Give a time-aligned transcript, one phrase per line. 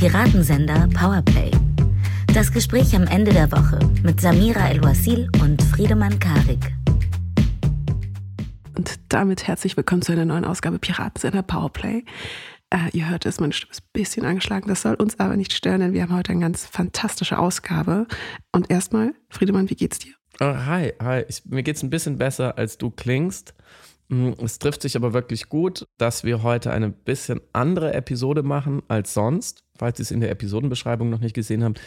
[0.00, 1.50] Piratensender Powerplay.
[2.32, 6.72] Das Gespräch am Ende der Woche mit Samira El-Wasil und Friedemann Karik.
[8.78, 12.06] Und damit herzlich willkommen zu einer neuen Ausgabe Piratensender Powerplay.
[12.70, 14.68] Äh, ihr hört es, meine Stimme ist ein bisschen angeschlagen.
[14.68, 18.06] Das soll uns aber nicht stören, denn wir haben heute eine ganz fantastische Ausgabe.
[18.52, 20.14] Und erstmal, Friedemann, wie geht's dir?
[20.40, 21.26] Oh, hi, hi.
[21.28, 23.52] Ich, mir geht's ein bisschen besser, als du klingst.
[24.10, 28.82] Mm, es trifft sich aber wirklich gut, dass wir heute eine bisschen andere Episode machen
[28.88, 31.80] als sonst, falls ihr es in der Episodenbeschreibung noch nicht gesehen habt.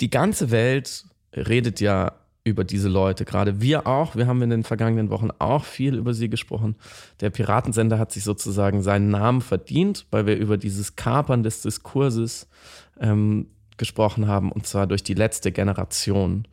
[0.00, 1.04] Die ganze Welt
[1.36, 4.16] redet ja über diese Leute, gerade wir auch.
[4.16, 6.74] Wir haben in den vergangenen Wochen auch viel über sie gesprochen.
[7.20, 12.48] Der Piratensender hat sich sozusagen seinen Namen verdient, weil wir über dieses Kapern des Diskurses
[12.98, 16.46] ähm, gesprochen haben, und zwar durch die letzte Generation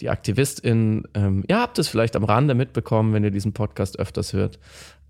[0.00, 4.32] die AktivistInnen, ähm, ihr habt es vielleicht am Rande mitbekommen, wenn ihr diesen Podcast öfters
[4.32, 4.58] hört,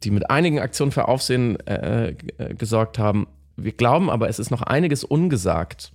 [0.03, 3.27] die mit einigen Aktionen für Aufsehen äh, äh, gesorgt haben.
[3.57, 5.93] Wir glauben aber, es ist noch einiges ungesagt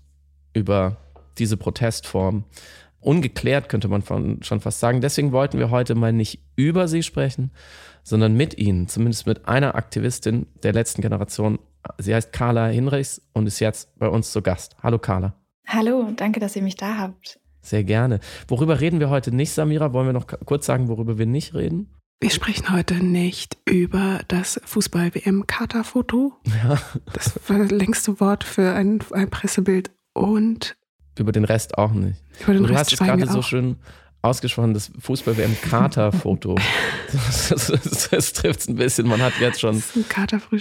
[0.54, 0.98] über
[1.38, 2.46] diese Protestform.
[3.02, 5.02] Ungeklärt könnte man von, schon fast sagen.
[5.02, 7.52] Deswegen wollten wir heute mal nicht über sie sprechen,
[8.04, 11.60] sondern mit ihnen, zumindest mit einer Aktivistin der letzten Generation.
[11.98, 14.76] Sie heißt Carla Hinrichs und ist jetzt bei uns zu Gast.
[14.84, 15.36] Hallo Carla.
[15.66, 17.40] Hallo, danke, dass ihr mich da habt.
[17.62, 18.20] Sehr gerne.
[18.48, 19.94] Worüber reden wir heute nicht, Samira?
[19.94, 21.94] Wollen wir noch kurz sagen, worüber wir nicht reden?
[22.22, 26.34] Wir sprechen heute nicht über das Fußball-WM-Kater-Foto.
[26.46, 26.78] Ja.
[27.14, 29.92] Das war das längste Wort für ein, ein Pressebild.
[30.14, 30.76] Und
[31.18, 32.22] über den Rest auch nicht.
[32.44, 33.78] Über den du Rest hast es gerade so schön
[34.22, 36.56] ausgesprochen, das Fußball-WM-Kater-Foto.
[37.12, 39.08] das, das, das trifft es ein bisschen.
[39.08, 39.82] Man hat jetzt schon,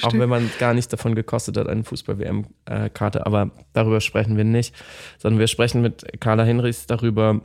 [0.02, 4.74] auch wenn man gar nicht davon gekostet hat, einen Fußball-WM-Karte, aber darüber sprechen wir nicht,
[5.18, 7.40] sondern wir sprechen mit Carla Hinrichs darüber,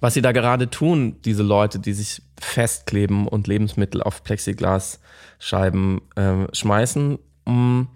[0.00, 6.46] was sie da gerade tun, diese Leute, die sich festkleben und Lebensmittel auf Plexiglasscheiben äh,
[6.54, 7.18] schmeißen.
[7.44, 7.88] Um,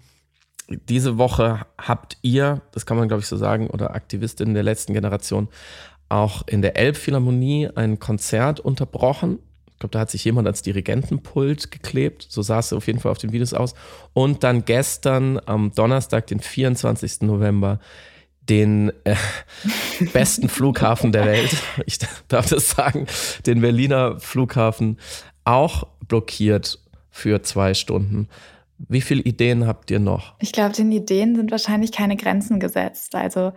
[0.67, 4.93] diese Woche habt ihr, das kann man glaube ich so sagen, oder Aktivistinnen der letzten
[4.93, 5.47] Generation,
[6.15, 9.39] auch in der Elbphilharmonie ein Konzert unterbrochen.
[9.67, 12.25] Ich glaube, da hat sich jemand als Dirigentenpult geklebt.
[12.29, 13.75] So sah es auf jeden Fall auf den Videos aus.
[14.13, 17.21] Und dann gestern am Donnerstag, den 24.
[17.21, 17.79] November,
[18.49, 19.15] den äh,
[20.13, 21.99] besten Flughafen der Welt, ich
[22.29, 23.07] darf das sagen,
[23.45, 24.97] den Berliner Flughafen,
[25.43, 26.79] auch blockiert
[27.11, 28.29] für zwei Stunden.
[28.77, 30.35] Wie viele Ideen habt ihr noch?
[30.39, 33.15] Ich glaube, den Ideen sind wahrscheinlich keine Grenzen gesetzt.
[33.15, 33.53] Also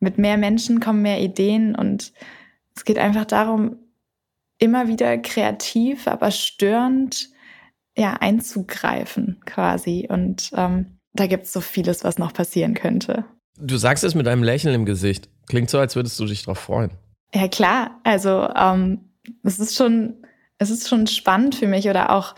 [0.00, 2.12] mit mehr Menschen kommen mehr Ideen und
[2.74, 3.76] es geht einfach darum,
[4.58, 7.28] immer wieder kreativ, aber störend
[7.96, 10.06] ja, einzugreifen quasi.
[10.08, 13.24] Und ähm, da gibt es so vieles, was noch passieren könnte.
[13.58, 15.28] Du sagst es mit einem Lächeln im Gesicht.
[15.48, 16.92] Klingt so, als würdest du dich darauf freuen.
[17.34, 18.00] Ja, klar.
[18.04, 19.10] Also ähm,
[19.42, 20.24] es ist schon,
[20.58, 22.34] es ist schon spannend für mich oder auch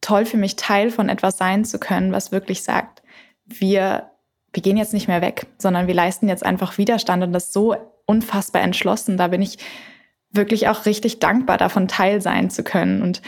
[0.00, 3.02] toll für mich, Teil von etwas sein zu können, was wirklich sagt,
[3.46, 4.10] wir
[4.54, 7.76] wir gehen jetzt nicht mehr weg, sondern wir leisten jetzt einfach Widerstand und das so
[8.06, 9.16] unfassbar entschlossen.
[9.16, 9.58] Da bin ich
[10.30, 13.02] wirklich auch richtig dankbar, davon Teil sein zu können.
[13.02, 13.22] Und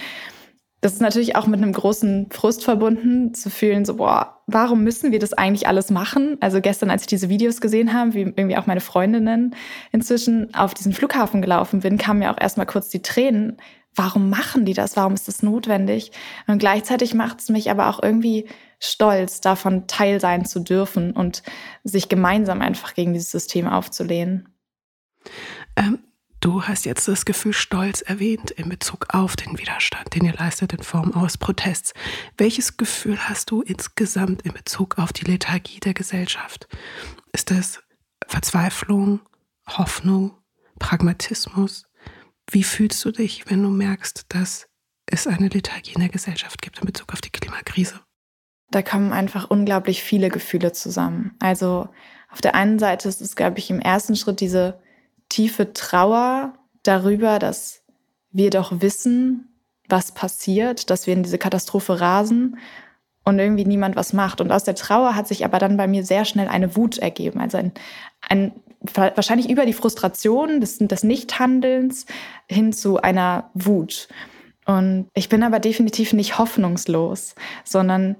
[0.80, 5.10] das ist natürlich auch mit einem großen Frust verbunden, zu fühlen, so, boah, warum müssen
[5.10, 6.36] wir das eigentlich alles machen?
[6.40, 9.54] Also gestern, als ich diese Videos gesehen habe, wie irgendwie auch meine Freundinnen
[9.90, 13.56] inzwischen auf diesen Flughafen gelaufen bin, kamen mir auch erstmal kurz die Tränen.
[13.96, 14.94] Warum machen die das?
[14.94, 16.12] Warum ist das notwendig?
[16.46, 18.46] Und gleichzeitig macht es mich aber auch irgendwie
[18.78, 21.42] stolz, davon Teil sein zu dürfen und
[21.82, 24.48] sich gemeinsam einfach gegen dieses System aufzulehnen.
[25.76, 25.98] Ähm,
[26.40, 30.74] du hast jetzt das Gefühl Stolz erwähnt in Bezug auf den Widerstand, den ihr leistet
[30.74, 31.94] in Form aus Protests.
[32.36, 36.68] Welches Gefühl hast du insgesamt in Bezug auf die Lethargie der Gesellschaft?
[37.32, 37.82] Ist es
[38.26, 39.20] Verzweiflung,
[39.66, 40.36] Hoffnung,
[40.78, 41.86] Pragmatismus?
[42.50, 44.68] Wie fühlst du dich, wenn du merkst, dass
[45.06, 48.00] es eine Lethargie in der Gesellschaft gibt in Bezug auf die Klimakrise?
[48.70, 51.34] da kommen einfach unglaublich viele Gefühle zusammen.
[51.38, 51.88] Also
[52.30, 54.80] auf der einen Seite ist es, glaube ich, im ersten Schritt diese
[55.28, 57.82] tiefe Trauer darüber, dass
[58.30, 59.48] wir doch wissen,
[59.88, 62.58] was passiert, dass wir in diese Katastrophe rasen
[63.24, 64.40] und irgendwie niemand was macht.
[64.40, 67.40] Und aus der Trauer hat sich aber dann bei mir sehr schnell eine Wut ergeben.
[67.40, 67.72] Also ein,
[68.28, 72.06] ein wahrscheinlich über die Frustration des, des Nichthandelns
[72.48, 74.08] hin zu einer Wut.
[74.64, 77.34] Und ich bin aber definitiv nicht hoffnungslos,
[77.64, 78.16] sondern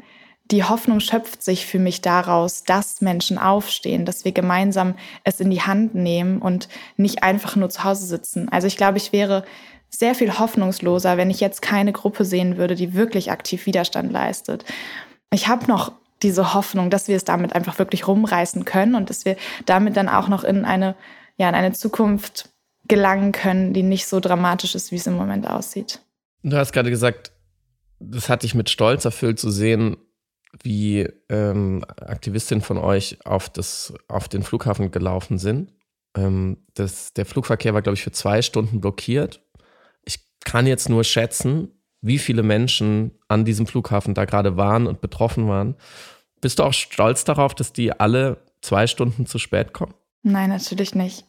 [0.53, 4.94] die Hoffnung schöpft sich für mich daraus, dass Menschen aufstehen, dass wir gemeinsam
[5.25, 8.49] es in die Hand nehmen und nicht einfach nur zu Hause sitzen.
[8.49, 9.44] Also ich glaube, ich wäre
[9.91, 14.64] sehr viel hoffnungsloser, wenn ich jetzt keine Gruppe sehen würde, die wirklich aktiv Widerstand leistet.
[15.32, 19.24] Ich habe noch diese Hoffnung, dass wir es damit einfach wirklich rumreißen können und dass
[19.24, 19.36] wir
[19.66, 20.94] damit dann auch noch in eine,
[21.36, 22.50] ja, in eine Zukunft
[22.88, 26.00] gelangen können, die nicht so dramatisch ist, wie es im Moment aussieht.
[26.42, 27.32] Du hast gerade gesagt,
[27.98, 29.96] das hat dich mit Stolz erfüllt zu sehen,
[30.62, 35.72] wie ähm, Aktivistinnen von euch auf, das, auf den Flughafen gelaufen sind.
[36.16, 39.42] Ähm, das, der Flugverkehr war, glaube ich, für zwei Stunden blockiert.
[40.04, 41.75] Ich kann jetzt nur schätzen,
[42.06, 45.75] wie viele Menschen an diesem Flughafen da gerade waren und betroffen waren.
[46.41, 49.94] Bist du auch stolz darauf, dass die alle zwei Stunden zu spät kommen?
[50.23, 51.25] Nein, natürlich nicht.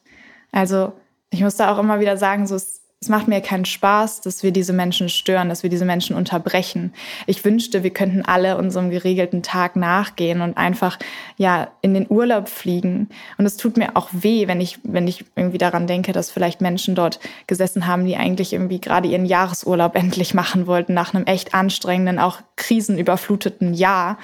[0.52, 0.94] Also
[1.30, 4.42] ich muss da auch immer wieder sagen, so es, es macht mir keinen Spaß, dass
[4.42, 6.94] wir diese Menschen stören, dass wir diese Menschen unterbrechen.
[7.28, 10.98] Ich wünschte, wir könnten alle unserem geregelten Tag nachgehen und einfach
[11.38, 13.10] ja in den Urlaub fliegen.
[13.38, 16.60] Und es tut mir auch weh, wenn ich wenn ich irgendwie daran denke, dass vielleicht
[16.60, 21.28] Menschen dort gesessen haben, die eigentlich irgendwie gerade ihren Jahresurlaub endlich machen wollten nach einem
[21.28, 24.18] echt anstrengenden, auch krisenüberfluteten Jahr.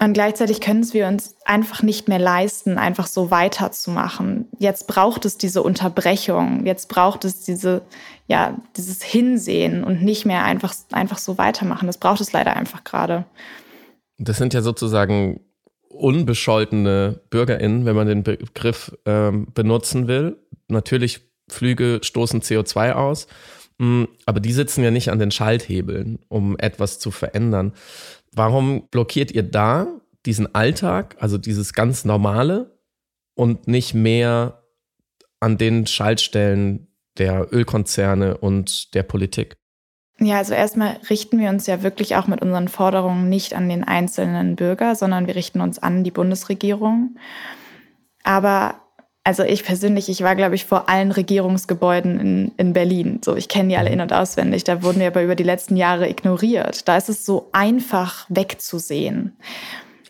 [0.00, 4.48] Und gleichzeitig können es wir uns einfach nicht mehr leisten, einfach so weiterzumachen.
[4.58, 6.66] Jetzt braucht es diese Unterbrechung.
[6.66, 7.82] Jetzt braucht es diese,
[8.26, 11.86] ja, dieses Hinsehen und nicht mehr einfach, einfach so weitermachen.
[11.86, 13.24] Das braucht es leider einfach gerade.
[14.18, 15.40] Das sind ja sozusagen
[15.88, 20.36] unbescholtene BürgerInnen, wenn man den Begriff ähm, benutzen will.
[20.68, 23.26] Natürlich, Flüge stoßen CO2 aus,
[23.78, 27.74] mm, aber die sitzen ja nicht an den Schalthebeln, um etwas zu verändern.
[28.36, 29.86] Warum blockiert ihr da
[30.26, 32.78] diesen Alltag, also dieses ganz normale
[33.34, 34.62] und nicht mehr
[35.40, 36.88] an den Schaltstellen
[37.18, 39.56] der Ölkonzerne und der Politik?
[40.18, 43.84] Ja, also erstmal richten wir uns ja wirklich auch mit unseren Forderungen nicht an den
[43.84, 47.16] einzelnen Bürger, sondern wir richten uns an die Bundesregierung.
[48.22, 48.83] Aber
[49.24, 53.20] also ich persönlich, ich war, glaube ich, vor allen Regierungsgebäuden in, in Berlin.
[53.24, 53.94] So, ich kenne die alle mhm.
[53.94, 54.64] in- und auswendig.
[54.64, 56.86] Da wurden wir aber über die letzten Jahre ignoriert.
[56.86, 59.34] Da ist es so einfach wegzusehen.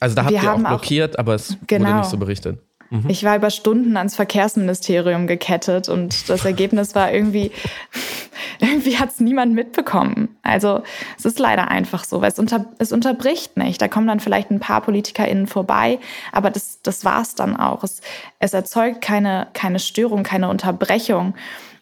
[0.00, 1.86] Also da habt wir ihr auch blockiert, auch, aber es genau.
[1.86, 2.58] wurde nicht so berichtet.
[2.90, 3.04] Mhm.
[3.08, 7.52] Ich war über Stunden ans Verkehrsministerium gekettet und das Ergebnis war irgendwie,
[8.60, 10.36] irgendwie hat es niemand mitbekommen.
[10.42, 10.82] Also
[11.18, 13.80] es ist leider einfach so, weil es, unter, es unterbricht nicht.
[13.80, 15.98] Da kommen dann vielleicht ein paar PolitikerInnen vorbei,
[16.32, 17.84] aber das, das war es dann auch.
[17.84, 18.00] Es,
[18.38, 21.34] es erzeugt keine, keine Störung, keine Unterbrechung.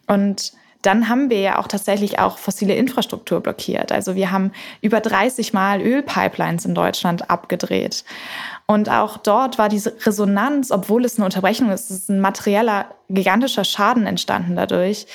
[0.07, 3.91] Und dann haben wir ja auch tatsächlich auch fossile Infrastruktur blockiert.
[3.91, 4.51] Also wir haben
[4.81, 8.03] über 30 Mal Ölpipelines in Deutschland abgedreht.
[8.65, 13.63] Und auch dort war diese Resonanz, obwohl es eine Unterbrechung ist, ist ein materieller, gigantischer
[13.63, 15.07] Schaden entstanden dadurch.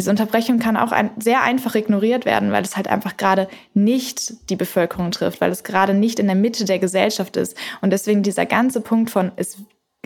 [0.00, 4.48] Diese Unterbrechung kann auch ein, sehr einfach ignoriert werden, weil es halt einfach gerade nicht
[4.48, 7.54] die Bevölkerung trifft, weil es gerade nicht in der Mitte der Gesellschaft ist.
[7.82, 9.58] Und deswegen dieser ganze Punkt von, es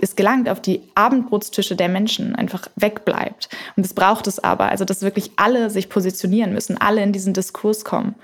[0.03, 3.49] es gelangt auf die Abendbrotstische der Menschen einfach wegbleibt.
[3.77, 7.33] Und das braucht es aber, also dass wirklich alle sich positionieren müssen, alle in diesen
[7.33, 8.17] Diskurs kommen.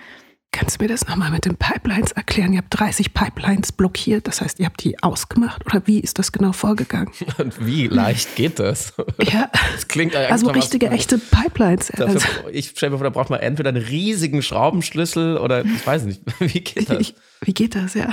[0.52, 2.52] Kannst du mir das nochmal mit den Pipelines erklären?
[2.52, 6.32] Ihr habt 30 Pipelines blockiert, das heißt, ihr habt die ausgemacht oder wie ist das
[6.32, 7.12] genau vorgegangen?
[7.38, 8.93] Und wie leicht geht das?
[9.23, 11.88] Ja, das klingt also richtige, was, echte Pipelines.
[11.88, 12.29] Dafür, also.
[12.50, 16.23] Ich stelle mir vor, da braucht man entweder einen riesigen Schraubenschlüssel oder ich weiß nicht,
[16.41, 16.99] wie geht das?
[16.99, 18.08] Ich, wie geht das, ja?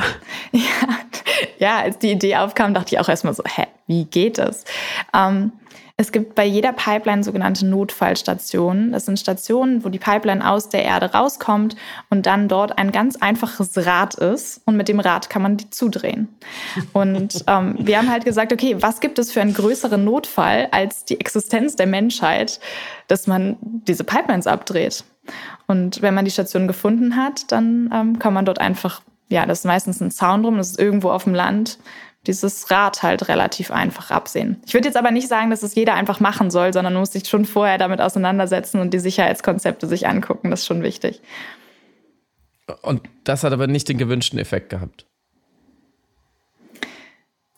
[0.51, 0.61] Ja,
[1.59, 4.63] ja, als die Idee aufkam, dachte ich auch erstmal so, hä, wie geht das?
[5.13, 5.53] Ähm,
[5.99, 8.91] es gibt bei jeder Pipeline sogenannte Notfallstationen.
[8.91, 11.75] Das sind Stationen, wo die Pipeline aus der Erde rauskommt
[12.11, 15.71] und dann dort ein ganz einfaches Rad ist und mit dem Rad kann man die
[15.71, 16.27] zudrehen.
[16.93, 21.03] Und ähm, wir haben halt gesagt, okay, was gibt es für einen größeren Notfall als
[21.03, 22.59] die Existenz der Menschheit,
[23.07, 25.03] dass man diese Pipelines abdreht?
[25.65, 29.59] Und wenn man die Station gefunden hat, dann ähm, kann man dort einfach, ja, das
[29.59, 31.79] ist meistens ein Zaun drum, das ist irgendwo auf dem Land,
[32.27, 34.61] dieses Rad halt relativ einfach absehen.
[34.65, 37.13] Ich würde jetzt aber nicht sagen, dass es jeder einfach machen soll, sondern man muss
[37.13, 40.51] sich schon vorher damit auseinandersetzen und die Sicherheitskonzepte sich angucken.
[40.51, 41.21] Das ist schon wichtig.
[42.81, 45.05] Und das hat aber nicht den gewünschten Effekt gehabt.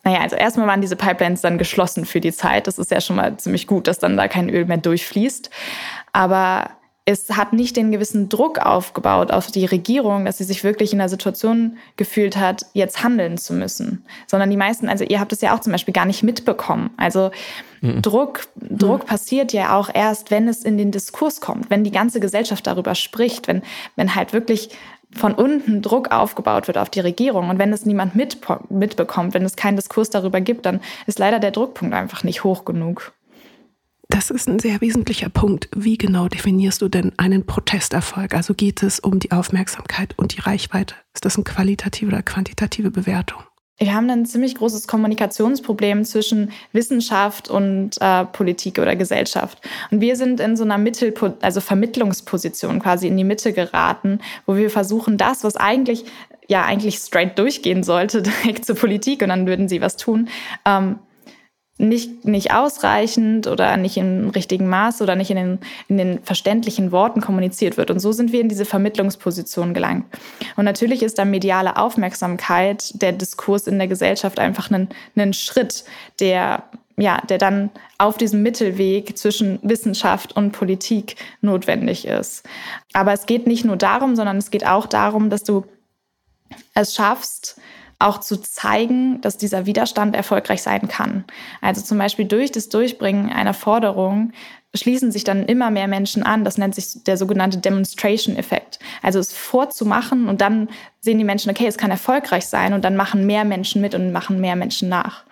[0.02, 2.66] Naja, also erstmal waren diese Pipelines dann geschlossen für die Zeit.
[2.66, 5.50] Das ist ja schon mal ziemlich gut, dass dann da kein Öl mehr durchfließt.
[6.12, 6.70] Aber
[7.10, 10.98] es hat nicht den gewissen Druck aufgebaut auf die Regierung, dass sie sich wirklich in
[10.98, 14.04] der Situation gefühlt hat, jetzt handeln zu müssen.
[14.26, 16.90] Sondern die meisten, also ihr habt es ja auch zum Beispiel gar nicht mitbekommen.
[16.96, 17.30] Also
[17.80, 18.02] mhm.
[18.02, 19.06] Druck, Druck mhm.
[19.06, 22.94] passiert ja auch erst, wenn es in den Diskurs kommt, wenn die ganze Gesellschaft darüber
[22.94, 23.62] spricht, wenn,
[23.96, 24.70] wenn halt wirklich
[25.12, 27.48] von unten Druck aufgebaut wird auf die Regierung.
[27.50, 31.50] Und wenn es niemand mitbekommt, wenn es keinen Diskurs darüber gibt, dann ist leider der
[31.50, 33.12] Druckpunkt einfach nicht hoch genug.
[34.10, 35.68] Das ist ein sehr wesentlicher Punkt.
[35.72, 38.34] Wie genau definierst du denn einen Protesterfolg?
[38.34, 40.96] Also geht es um die Aufmerksamkeit und die Reichweite?
[41.14, 43.44] Ist das eine qualitative oder quantitative Bewertung?
[43.78, 49.58] Wir haben ein ziemlich großes Kommunikationsproblem zwischen Wissenschaft und äh, Politik oder Gesellschaft.
[49.92, 54.56] Und wir sind in so einer Mittel, also Vermittlungsposition quasi in die Mitte geraten, wo
[54.56, 56.04] wir versuchen, das, was eigentlich
[56.48, 60.28] ja eigentlich straight durchgehen sollte, direkt zur Politik und dann würden sie was tun,
[60.66, 60.98] ähm,
[61.80, 65.58] nicht, nicht ausreichend oder nicht im richtigen Maß oder nicht in den,
[65.88, 67.90] in den verständlichen Worten kommuniziert wird.
[67.90, 70.04] Und so sind wir in diese Vermittlungsposition gelangt.
[70.56, 75.84] Und natürlich ist da mediale Aufmerksamkeit, der Diskurs in der Gesellschaft einfach ein, ein Schritt,
[76.20, 76.64] der
[76.96, 82.46] ja, der dann auf diesem Mittelweg zwischen Wissenschaft und Politik notwendig ist.
[82.92, 85.64] Aber es geht nicht nur darum, sondern es geht auch darum, dass du
[86.74, 87.58] es schaffst,
[88.00, 91.24] auch zu zeigen, dass dieser Widerstand erfolgreich sein kann.
[91.60, 94.32] Also zum Beispiel durch das Durchbringen einer Forderung
[94.74, 96.44] schließen sich dann immer mehr Menschen an.
[96.44, 98.78] Das nennt sich der sogenannte Demonstration-Effekt.
[99.02, 100.68] Also es vorzumachen und dann
[101.00, 104.12] sehen die Menschen, okay, es kann erfolgreich sein und dann machen mehr Menschen mit und
[104.12, 105.24] machen mehr Menschen nach.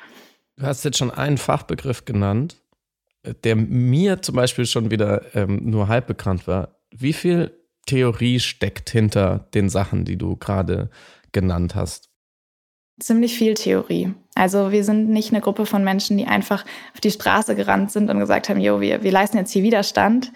[0.56, 2.56] Du hast jetzt schon einen Fachbegriff genannt,
[3.44, 6.80] der mir zum Beispiel schon wieder ähm, nur halb bekannt war.
[6.90, 7.52] Wie viel
[7.86, 10.90] Theorie steckt hinter den Sachen, die du gerade
[11.32, 12.07] genannt hast?
[13.00, 14.12] Ziemlich viel Theorie.
[14.34, 16.64] Also wir sind nicht eine Gruppe von Menschen, die einfach
[16.94, 20.32] auf die Straße gerannt sind und gesagt haben, jo, wir, wir leisten jetzt hier Widerstand,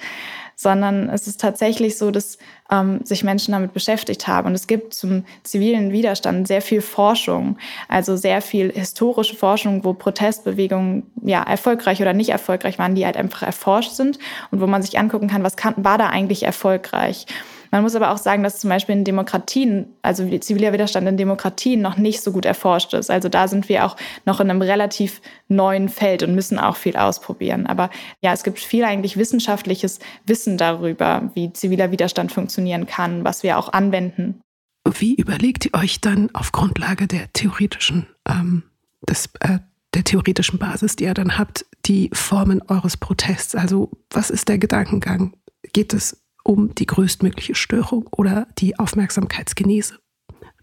[0.56, 2.38] sondern es ist tatsächlich so, dass
[2.70, 4.48] ähm, sich Menschen damit beschäftigt haben.
[4.48, 9.92] Und es gibt zum zivilen Widerstand sehr viel Forschung, also sehr viel historische Forschung, wo
[9.92, 14.18] Protestbewegungen ja erfolgreich oder nicht erfolgreich waren, die halt einfach erforscht sind
[14.50, 17.26] und wo man sich angucken kann, was kann, war da eigentlich erfolgreich.
[17.72, 21.80] Man muss aber auch sagen, dass zum Beispiel in Demokratien, also ziviler Widerstand in Demokratien
[21.80, 23.10] noch nicht so gut erforscht ist.
[23.10, 26.96] Also da sind wir auch noch in einem relativ neuen Feld und müssen auch viel
[26.96, 27.66] ausprobieren.
[27.66, 27.88] Aber
[28.20, 33.56] ja, es gibt viel eigentlich wissenschaftliches Wissen darüber, wie ziviler Widerstand funktionieren kann, was wir
[33.56, 34.42] auch anwenden.
[34.86, 38.64] Wie überlegt ihr euch dann auf Grundlage der theoretischen, ähm,
[39.08, 39.60] des, äh,
[39.94, 43.54] der theoretischen Basis, die ihr dann habt, die Formen eures Protests?
[43.54, 45.34] Also was ist der Gedankengang?
[45.72, 49.98] Geht es um die größtmögliche Störung oder die Aufmerksamkeitsgenese.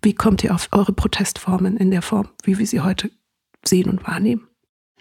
[0.01, 3.11] Wie kommt ihr auf eure Protestformen in der Form, wie wir sie heute
[3.65, 4.47] sehen und wahrnehmen?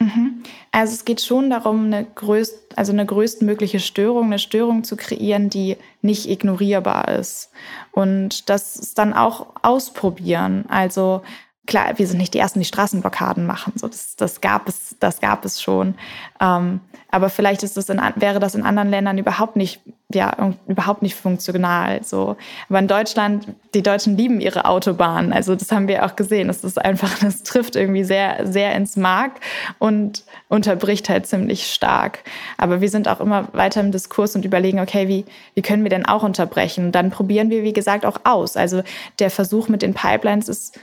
[0.01, 0.43] Mhm.
[0.71, 5.51] Also es geht schon darum, eine, größt, also eine größtmögliche Störung, eine Störung zu kreieren,
[5.51, 7.51] die nicht ignorierbar ist.
[7.91, 10.67] Und das ist dann auch ausprobieren.
[10.69, 11.23] Also
[11.69, 13.75] klar, wir sind nicht die ersten, die Straßenblockaden machen.
[13.77, 15.95] So, das, das gab es, das gab es schon.
[16.41, 21.03] Ähm, aber vielleicht ist das in, wäre das in anderen Ländern überhaupt nicht, ja, überhaupt
[21.03, 22.03] nicht funktional.
[22.03, 22.37] So.
[22.71, 25.31] Aber in Deutschland, die Deutschen lieben ihre Autobahnen.
[25.33, 26.49] Also das haben wir auch gesehen.
[26.49, 29.33] Das ist einfach, das trifft irgendwie sehr, sehr ins Mark
[29.79, 32.21] und unterbricht halt ziemlich stark.
[32.57, 35.91] Aber wir sind auch immer weiter im Diskurs und überlegen, okay, wie, wie können wir
[35.91, 36.93] denn auch unterbrechen?
[36.93, 38.57] Dann probieren wir, wie gesagt, auch aus.
[38.57, 38.83] Also
[39.19, 40.79] der Versuch mit den Pipelines ist,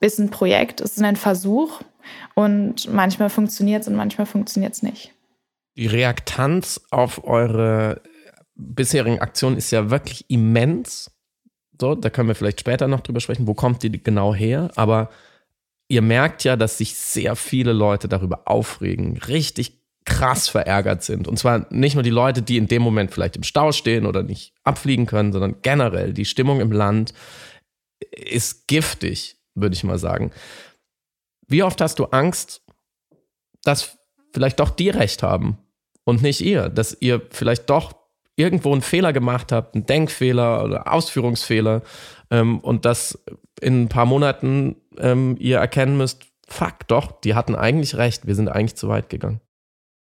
[0.00, 1.80] ist ein Projekt, ist ein Versuch.
[2.34, 5.12] Und manchmal funktioniert es und manchmal funktioniert es nicht.
[5.76, 8.00] Die Reaktanz auf eure
[8.54, 11.10] bisherigen Aktionen ist ja wirklich immens.
[11.80, 14.70] So, da können wir vielleicht später noch drüber sprechen, wo kommt die genau her.
[14.76, 15.10] Aber
[15.88, 21.28] ihr merkt ja, dass sich sehr viele Leute darüber aufregen, richtig krass verärgert sind.
[21.28, 24.22] Und zwar nicht nur die Leute, die in dem Moment vielleicht im Stau stehen oder
[24.22, 27.12] nicht abfliegen können, sondern generell die Stimmung im Land
[28.10, 30.30] ist giftig, würde ich mal sagen.
[31.46, 32.62] Wie oft hast du Angst,
[33.62, 33.98] dass
[34.32, 35.58] vielleicht doch die recht haben
[36.04, 37.92] und nicht ihr, dass ihr vielleicht doch
[38.36, 41.82] irgendwo einen Fehler gemacht habt, einen Denkfehler oder Ausführungsfehler
[42.30, 43.22] ähm, und dass
[43.60, 48.34] in ein paar Monaten ähm, ihr erkennen müsst, fuck, doch, die hatten eigentlich recht, wir
[48.34, 49.40] sind eigentlich zu weit gegangen.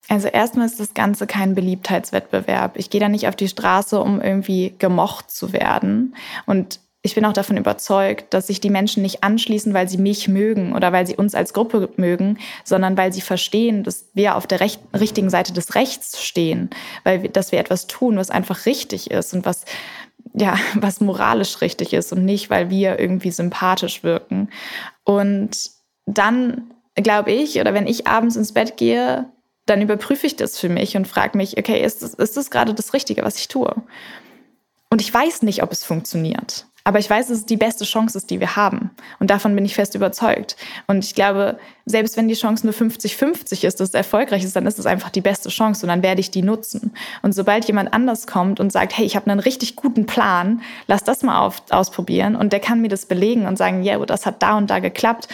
[0.09, 2.77] Also erstmal ist das Ganze kein Beliebtheitswettbewerb.
[2.77, 6.15] Ich gehe da nicht auf die Straße, um irgendwie gemocht zu werden.
[6.45, 10.27] Und ich bin auch davon überzeugt, dass sich die Menschen nicht anschließen, weil sie mich
[10.27, 14.47] mögen oder weil sie uns als Gruppe mögen, sondern weil sie verstehen, dass wir auf
[14.47, 16.71] der recht, richtigen Seite des Rechts stehen,
[17.05, 19.67] weil wir, dass wir etwas tun, was einfach richtig ist und was
[20.33, 24.49] ja, was moralisch richtig ist und nicht, weil wir irgendwie sympathisch wirken.
[25.05, 25.71] Und
[26.07, 29.27] dann glaube ich, oder wenn ich abends ins Bett gehe,
[29.67, 32.73] dann überprüfe ich das für mich und frage mich, okay, ist das, ist das gerade
[32.73, 33.75] das Richtige, was ich tue?
[34.89, 36.67] Und ich weiß nicht, ob es funktioniert.
[36.87, 38.91] Aber ich weiß, dass es die beste Chance ist, die wir haben.
[39.19, 40.57] Und davon bin ich fest überzeugt.
[40.87, 44.67] Und ich glaube, selbst wenn die Chance nur 50-50 ist, dass es erfolgreich ist, dann
[44.67, 46.93] ist es einfach die beste Chance und dann werde ich die nutzen.
[47.23, 51.05] Und sobald jemand anders kommt und sagt, hey, ich habe einen richtig guten Plan, lass
[51.05, 54.27] das mal auf, ausprobieren und der kann mir das belegen und sagen, ja, yeah, das
[54.27, 55.29] hat da und da geklappt,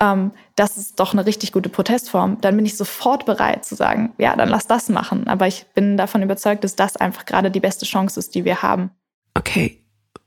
[0.00, 4.12] ähm, das ist doch eine richtig gute Protestform, dann bin ich sofort bereit zu sagen,
[4.18, 5.28] ja, dann lass das machen.
[5.28, 8.62] Aber ich bin davon überzeugt, dass das einfach gerade die beste Chance ist, die wir
[8.62, 8.90] haben.
[9.34, 9.84] Okay,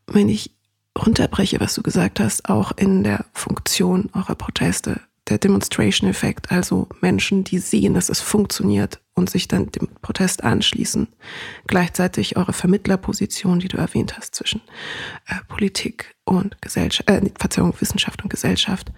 [0.07, 0.58] wenn ich
[0.97, 7.43] runterbreche, was du gesagt hast, auch in der Funktion eurer Proteste, der Demonstration-Effekt, also Menschen,
[7.43, 11.07] die sehen, dass es funktioniert und sich dann dem Protest anschließen.
[11.67, 14.61] Gleichzeitig eure Vermittlerposition, die du erwähnt hast, zwischen
[15.27, 18.91] äh, Politik und Gesellschaft, äh, Verzeihung, Wissenschaft und Gesellschaft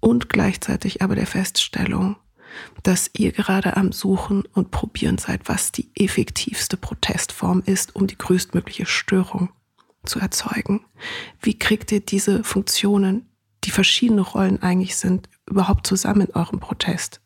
[0.00, 2.16] und gleichzeitig aber der Feststellung,
[2.82, 8.18] dass ihr gerade am Suchen und Probieren seid, was die effektivste Protestform ist, um die
[8.18, 9.50] größtmögliche Störung
[10.04, 10.84] zu erzeugen.
[11.40, 13.28] Wie kriegt ihr diese Funktionen,
[13.64, 17.20] die verschiedene Rollen eigentlich sind, überhaupt zusammen in eurem Protest?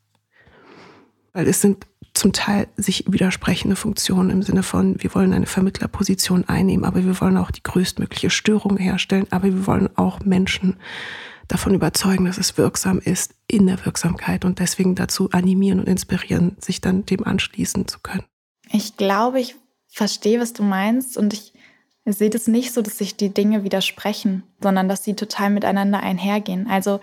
[1.33, 6.47] Weil es sind zum Teil sich widersprechende Funktionen im Sinne von, wir wollen eine Vermittlerposition
[6.47, 10.77] einnehmen, aber wir wollen auch die größtmögliche Störung herstellen, aber wir wollen auch Menschen
[11.47, 16.55] davon überzeugen, dass es wirksam ist in der Wirksamkeit und deswegen dazu animieren und inspirieren,
[16.59, 18.23] sich dann dem anschließen zu können.
[18.71, 19.55] Ich glaube, ich
[19.87, 21.53] verstehe, was du meinst und ich
[22.05, 26.67] sehe das nicht so, dass sich die Dinge widersprechen, sondern dass sie total miteinander einhergehen.
[26.69, 26.99] Also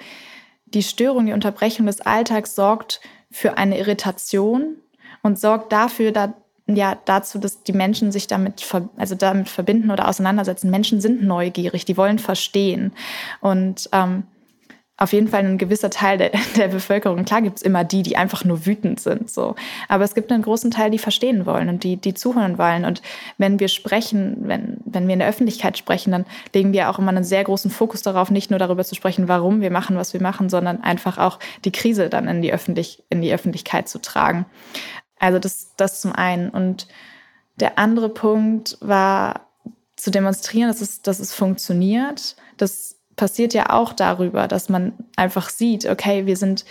[0.67, 4.77] die Störung, die Unterbrechung des Alltags sorgt für eine Irritation
[5.23, 6.35] und sorgt dafür, da,
[6.67, 8.65] ja, dazu, dass die Menschen sich damit,
[8.97, 10.71] also damit verbinden oder auseinandersetzen.
[10.71, 12.93] Menschen sind neugierig, die wollen verstehen.
[13.41, 14.25] Und ähm,
[15.03, 17.25] auf jeden Fall ein gewisser Teil der, der Bevölkerung.
[17.25, 19.29] Klar gibt es immer die, die einfach nur wütend sind.
[19.29, 19.57] So.
[19.89, 22.85] Aber es gibt einen großen Teil, die verstehen wollen und die, die zuhören wollen.
[22.85, 23.03] Und
[23.37, 27.11] wenn wir sprechen, wenn, wenn wir in der Öffentlichkeit sprechen, dann legen wir auch immer
[27.11, 30.23] einen sehr großen Fokus darauf, nicht nur darüber zu sprechen, warum wir machen, was wir
[30.23, 34.47] machen, sondern einfach auch die Krise dann in die, Öffentlich in die Öffentlichkeit zu tragen.
[35.19, 36.49] Also das, das zum einen.
[36.49, 36.87] Und
[37.57, 39.49] der andere Punkt war
[39.97, 42.37] zu demonstrieren, dass es, dass es funktioniert.
[42.57, 46.65] Das passiert ja auch darüber, dass man einfach sieht, okay, wir sind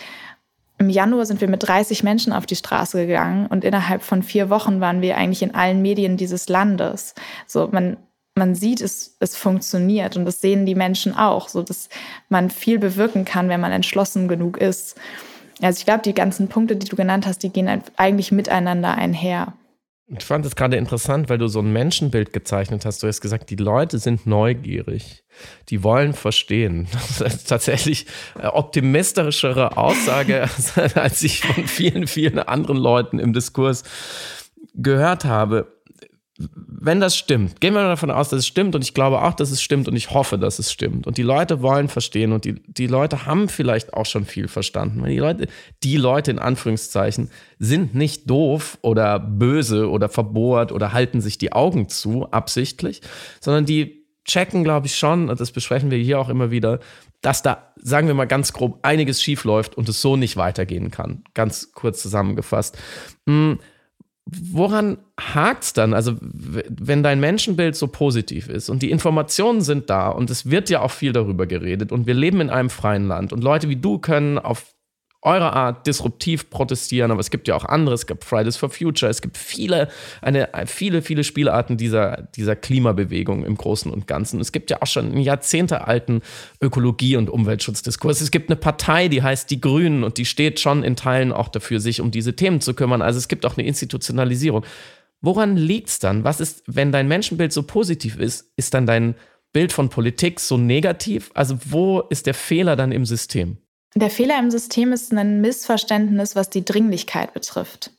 [0.80, 4.50] im Januar sind wir mit 30 Menschen auf die Straße gegangen und innerhalb von vier
[4.50, 7.16] Wochen waren wir eigentlich in allen Medien dieses Landes.
[7.48, 7.96] So, man,
[8.36, 11.88] man sieht, es, es funktioniert und das sehen die Menschen auch, so dass
[12.28, 14.98] man viel bewirken kann, wenn man entschlossen genug ist.
[15.62, 19.54] Also ich glaube, die ganzen Punkte, die du genannt hast, die gehen eigentlich miteinander einher.
[20.18, 23.02] Ich fand es gerade interessant, weil du so ein Menschenbild gezeichnet hast.
[23.02, 25.24] Du hast gesagt, die Leute sind neugierig.
[25.70, 26.88] Die wollen verstehen.
[27.20, 30.50] Das ist tatsächlich äh, optimistischere Aussage,
[30.96, 33.84] als ich von vielen, vielen anderen Leuten im Diskurs
[34.74, 35.81] gehört habe
[36.56, 39.52] wenn das stimmt, gehen wir davon aus, dass es stimmt und ich glaube auch, dass
[39.52, 42.56] es stimmt und ich hoffe, dass es stimmt und die Leute wollen verstehen und die,
[42.68, 45.04] die Leute haben vielleicht auch schon viel verstanden.
[45.06, 45.48] Die Leute,
[45.84, 51.54] die Leute in Anführungszeichen sind nicht doof oder böse oder verbohrt oder halten sich die
[51.54, 53.02] Augen zu, absichtlich,
[53.40, 56.80] sondern die checken, glaube ich schon, und das besprechen wir hier auch immer wieder,
[57.22, 60.92] dass da, sagen wir mal ganz grob, einiges schief läuft und es so nicht weitergehen
[60.92, 61.24] kann.
[61.34, 62.78] Ganz kurz zusammengefasst.
[64.26, 65.94] Woran hakt es dann?
[65.94, 70.70] Also, wenn dein Menschenbild so positiv ist und die Informationen sind da und es wird
[70.70, 73.76] ja auch viel darüber geredet und wir leben in einem freien Land und Leute wie
[73.76, 74.76] du können auf
[75.24, 79.10] eurer Art disruptiv protestieren, aber es gibt ja auch andere, es gibt Fridays for Future,
[79.10, 79.88] es gibt viele,
[80.22, 84.40] eine, viele, viele Spielarten dieser, dieser Klimabewegung im Großen und Ganzen.
[84.40, 86.22] Es gibt ja auch schon einen jahrzehntealten
[86.60, 88.20] Ökologie- und Umweltschutzdiskurs.
[88.22, 91.50] Es gibt eine Partei, die heißt die Grünen und die steht schon in Teilen auch
[91.50, 93.04] dafür, sich um diese Themen zu kümmern.
[93.04, 94.66] Also es gibt auch eine Institutionalisierung.
[95.22, 96.24] Woran liegt es dann?
[96.24, 99.14] Was ist, wenn dein Menschenbild so positiv ist, ist dann dein
[99.54, 101.30] Bild von Politik so negativ?
[101.36, 103.58] Also wo ist der Fehler dann im System?
[103.96, 107.92] Der Fehler im System ist ein Missverständnis, was die Dringlichkeit betrifft.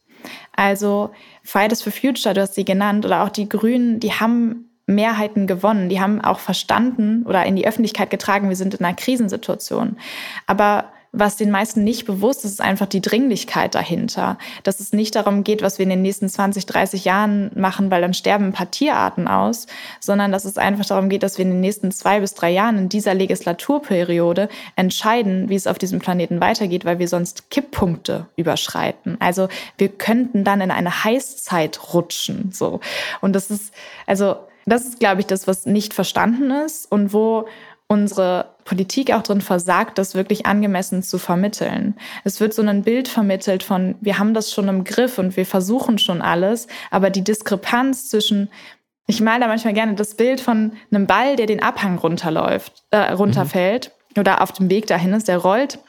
[0.54, 1.10] Also
[1.42, 5.88] Fridays for Future, du hast sie genannt, oder auch die Grünen, die haben Mehrheiten gewonnen.
[5.88, 9.96] Die haben auch verstanden oder in die Öffentlichkeit getragen, wir sind in einer Krisensituation.
[10.46, 14.38] Aber was den meisten nicht bewusst ist, ist einfach die Dringlichkeit dahinter.
[14.62, 18.00] Dass es nicht darum geht, was wir in den nächsten 20, 30 Jahren machen, weil
[18.00, 19.66] dann sterben ein paar Tierarten aus,
[20.00, 22.78] sondern dass es einfach darum geht, dass wir in den nächsten zwei bis drei Jahren
[22.78, 29.18] in dieser Legislaturperiode entscheiden, wie es auf diesem Planeten weitergeht, weil wir sonst Kipppunkte überschreiten.
[29.20, 32.80] Also wir könnten dann in eine Heißzeit rutschen, so.
[33.20, 33.74] Und das ist,
[34.06, 37.46] also, das ist, glaube ich, das, was nicht verstanden ist und wo
[37.92, 41.94] unsere Politik auch drin versagt, das wirklich angemessen zu vermitteln.
[42.24, 45.46] Es wird so ein Bild vermittelt von, wir haben das schon im Griff und wir
[45.46, 48.48] versuchen schon alles, aber die Diskrepanz zwischen
[49.08, 53.12] ich male da manchmal gerne das Bild von einem Ball, der den Abhang runterläuft, äh,
[53.12, 54.20] runterfällt mhm.
[54.20, 55.80] oder auf dem Weg dahin ist, der rollt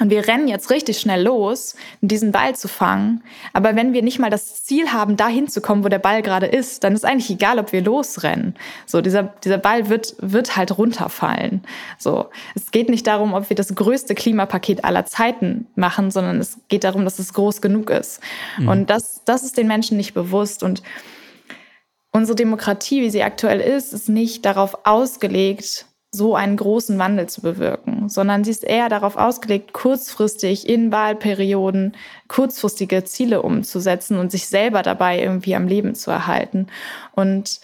[0.00, 3.22] und wir rennen jetzt richtig schnell los, diesen Ball zu fangen.
[3.52, 6.46] Aber wenn wir nicht mal das Ziel haben, dahin zu kommen, wo der Ball gerade
[6.46, 8.54] ist, dann ist eigentlich egal, ob wir losrennen.
[8.86, 11.62] So, dieser, dieser Ball wird, wird halt runterfallen.
[11.98, 16.56] So, es geht nicht darum, ob wir das größte Klimapaket aller Zeiten machen, sondern es
[16.68, 18.20] geht darum, dass es groß genug ist.
[18.56, 18.68] Mhm.
[18.68, 20.62] Und das, das ist den Menschen nicht bewusst.
[20.62, 20.82] Und
[22.12, 27.40] unsere Demokratie, wie sie aktuell ist, ist nicht darauf ausgelegt, so einen großen Wandel zu
[27.40, 31.96] bewirken, sondern sie ist eher darauf ausgelegt, kurzfristig in Wahlperioden
[32.28, 36.66] kurzfristige Ziele umzusetzen und sich selber dabei irgendwie am Leben zu erhalten.
[37.12, 37.60] Und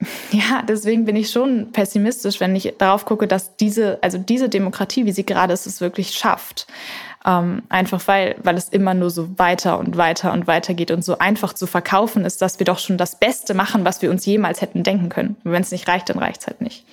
[0.30, 5.04] ja, deswegen bin ich schon pessimistisch, wenn ich darauf gucke, dass diese, also diese Demokratie,
[5.04, 6.68] wie sie gerade ist, es wirklich schafft.
[7.26, 11.04] Ähm, einfach weil, weil es immer nur so weiter und weiter und weiter geht und
[11.04, 14.24] so einfach zu verkaufen ist, dass wir doch schon das Beste machen, was wir uns
[14.24, 15.36] jemals hätten denken können.
[15.42, 16.84] Wenn es nicht reicht, dann reicht es halt nicht.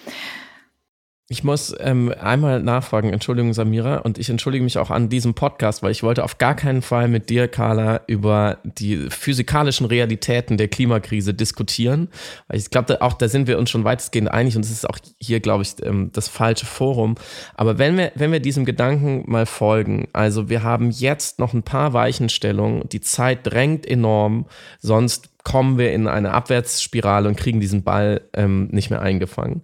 [1.28, 5.82] Ich muss ähm, einmal nachfragen, Entschuldigung, Samira, und ich entschuldige mich auch an diesem Podcast,
[5.82, 10.68] weil ich wollte auf gar keinen Fall mit dir, Carla, über die physikalischen Realitäten der
[10.68, 12.10] Klimakrise diskutieren.
[12.54, 15.40] Ich glaube, auch da sind wir uns schon weitestgehend einig und es ist auch hier,
[15.40, 17.16] glaube ich, ähm, das falsche Forum.
[17.56, 21.64] Aber wenn wir, wenn wir diesem Gedanken mal folgen, also wir haben jetzt noch ein
[21.64, 24.46] paar Weichenstellungen, die Zeit drängt enorm,
[24.80, 29.62] sonst kommen wir in eine Abwärtsspirale und kriegen diesen Ball ähm, nicht mehr eingefangen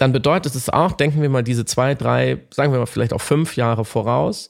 [0.00, 3.20] dann bedeutet es auch, denken wir mal diese zwei, drei, sagen wir mal vielleicht auch
[3.20, 4.48] fünf Jahre voraus.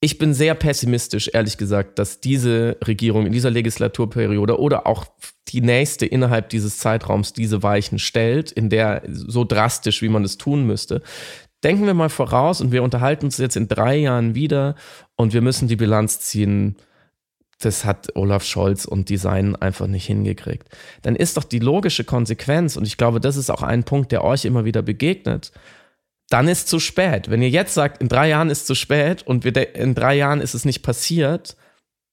[0.00, 5.06] Ich bin sehr pessimistisch, ehrlich gesagt, dass diese Regierung in dieser Legislaturperiode oder auch
[5.48, 10.38] die nächste innerhalb dieses Zeitraums diese Weichen stellt, in der so drastisch, wie man es
[10.38, 11.02] tun müsste.
[11.64, 14.76] Denken wir mal voraus und wir unterhalten uns jetzt in drei Jahren wieder
[15.16, 16.76] und wir müssen die Bilanz ziehen
[17.60, 20.68] das hat Olaf Scholz und Design einfach nicht hingekriegt.
[21.02, 24.24] Dann ist doch die logische Konsequenz, und ich glaube, das ist auch ein Punkt, der
[24.24, 25.52] euch immer wieder begegnet,
[26.28, 27.30] dann ist zu spät.
[27.30, 30.54] Wenn ihr jetzt sagt, in drei Jahren ist zu spät und in drei Jahren ist
[30.54, 31.56] es nicht passiert,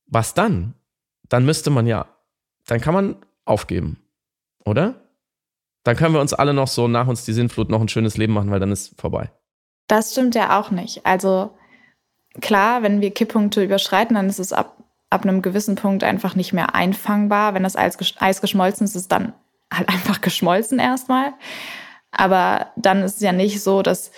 [0.06, 0.74] was dann?
[1.30, 2.08] Dann müsste man ja,
[2.68, 3.98] dann kann man aufgeben,
[4.66, 4.96] oder?
[5.84, 8.34] Dann können wir uns alle noch so nach uns die Sinnflut noch ein schönes Leben
[8.34, 9.32] machen, weil dann ist vorbei.
[9.88, 11.06] Das stimmt ja auch nicht.
[11.06, 11.58] Also
[12.40, 14.81] klar, wenn wir Kipppunkte überschreiten, dann ist es ab
[15.12, 17.54] ab einem gewissen Punkt einfach nicht mehr einfangbar.
[17.54, 19.34] Wenn das Eis, Eis geschmolzen ist, ist dann
[19.71, 21.34] halt einfach geschmolzen erstmal.
[22.12, 24.12] Aber dann ist es ja nicht so, dass,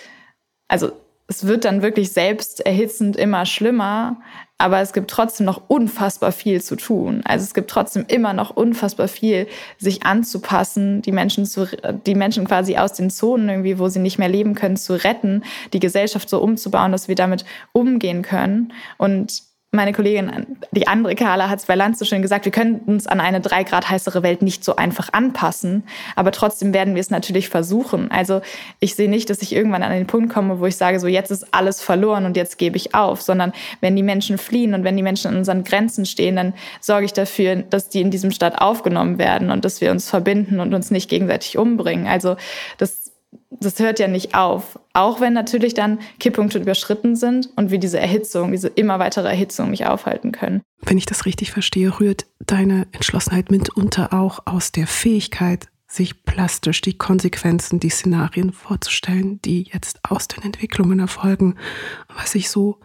[0.68, 0.92] also
[1.26, 4.20] es wird dann wirklich selbst erhitzend immer schlimmer,
[4.58, 7.22] aber es gibt trotzdem noch unfassbar viel zu tun.
[7.24, 11.66] Also es gibt trotzdem immer noch unfassbar viel, sich anzupassen, die Menschen zu,
[12.06, 15.42] die Menschen quasi aus den Zonen irgendwie, wo sie nicht mehr leben können, zu retten,
[15.72, 18.72] die Gesellschaft so umzubauen, dass wir damit umgehen können.
[18.96, 19.42] Und
[19.74, 23.06] meine Kollegin, die andere Carla, hat es bei Lanz so schön gesagt, wir können uns
[23.06, 25.84] an eine drei Grad heißere Welt nicht so einfach anpassen,
[26.16, 28.10] aber trotzdem werden wir es natürlich versuchen.
[28.10, 28.40] Also
[28.80, 31.30] ich sehe nicht, dass ich irgendwann an den Punkt komme, wo ich sage, so jetzt
[31.30, 34.96] ist alles verloren und jetzt gebe ich auf, sondern wenn die Menschen fliehen und wenn
[34.96, 38.60] die Menschen an unseren Grenzen stehen, dann sorge ich dafür, dass die in diesem Staat
[38.60, 42.06] aufgenommen werden und dass wir uns verbinden und uns nicht gegenseitig umbringen.
[42.06, 42.36] Also
[42.78, 43.13] das
[43.50, 44.78] das hört ja nicht auf.
[44.92, 49.70] Auch wenn natürlich dann Kipppunkte überschritten sind und wir diese Erhitzung, diese immer weitere Erhitzung
[49.70, 50.62] nicht aufhalten können.
[50.82, 56.80] Wenn ich das richtig verstehe, rührt deine Entschlossenheit mitunter auch aus der Fähigkeit, sich plastisch
[56.80, 61.56] die Konsequenzen, die Szenarien vorzustellen, die jetzt aus den Entwicklungen erfolgen.
[62.14, 62.80] Was ich so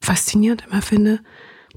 [0.00, 1.20] faszinierend immer finde,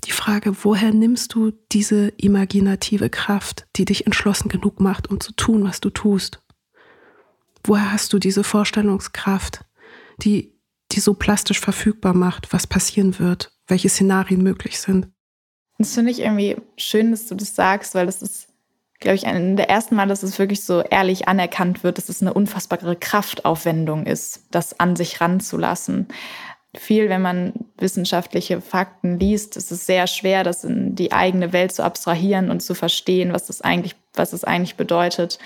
[0.04, 5.32] die Frage, woher nimmst du diese imaginative Kraft, die dich entschlossen genug macht, um zu
[5.34, 6.41] tun, was du tust?
[7.63, 9.65] Woher hast du diese Vorstellungskraft,
[10.17, 10.54] die,
[10.91, 15.08] die so plastisch verfügbar macht, was passieren wird, welche Szenarien möglich sind?
[15.78, 18.47] Das finde ich irgendwie schön, dass du das sagst, weil das ist,
[19.00, 22.21] glaube ich, ein der ersten Mal, dass es wirklich so ehrlich anerkannt wird, dass es
[22.21, 26.08] eine unfassbare Kraftaufwendung ist, das an sich ranzulassen.
[26.76, 31.74] Viel, wenn man wissenschaftliche Fakten liest, ist es sehr schwer, das in die eigene Welt
[31.74, 35.38] zu abstrahieren und zu verstehen, was das eigentlich, was das eigentlich bedeutet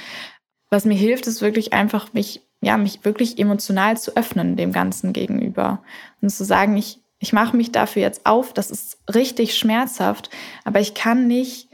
[0.76, 5.14] was mir hilft, ist wirklich einfach mich, ja, mich wirklich emotional zu öffnen dem Ganzen
[5.14, 5.82] gegenüber
[6.22, 10.30] und zu sagen, ich, ich mache mich dafür jetzt auf, das ist richtig schmerzhaft,
[10.66, 11.70] aber ich kann nicht,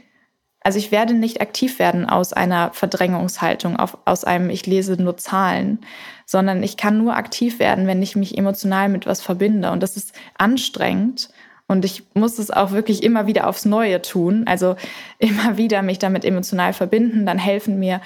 [0.60, 5.16] also ich werde nicht aktiv werden aus einer Verdrängungshaltung, auf, aus einem ich lese nur
[5.16, 5.80] Zahlen,
[6.24, 9.96] sondern ich kann nur aktiv werden, wenn ich mich emotional mit was verbinde und das
[9.96, 11.28] ist anstrengend
[11.72, 14.44] und ich muss es auch wirklich immer wieder aufs Neue tun.
[14.46, 14.76] Also
[15.18, 17.24] immer wieder mich damit emotional verbinden.
[17.24, 18.00] Dann helfen mir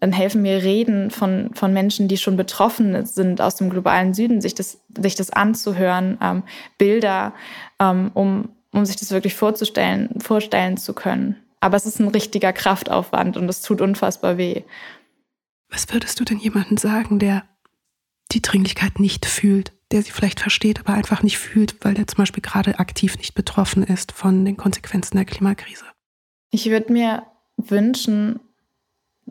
[0.00, 4.40] dann helfen mir Reden von, von Menschen, die schon betroffen sind aus dem globalen Süden,
[4.40, 6.42] sich das, sich das anzuhören, ähm,
[6.78, 7.34] Bilder,
[7.80, 11.36] ähm, um, um sich das wirklich vorzustellen, vorstellen zu können.
[11.60, 14.62] Aber es ist ein richtiger Kraftaufwand und es tut unfassbar weh.
[15.68, 17.44] Was würdest du denn jemandem sagen, der
[18.32, 22.18] die Dringlichkeit nicht fühlt, der sie vielleicht versteht, aber einfach nicht fühlt, weil der zum
[22.18, 25.84] Beispiel gerade aktiv nicht betroffen ist von den Konsequenzen der Klimakrise?
[26.50, 27.24] Ich würde mir
[27.56, 28.38] wünschen,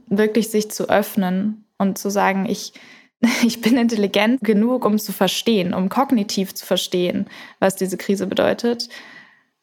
[0.07, 2.73] wirklich sich zu öffnen und zu sagen, ich,
[3.45, 7.27] ich bin intelligent genug, um zu verstehen, um kognitiv zu verstehen,
[7.60, 8.89] was diese Krise bedeutet.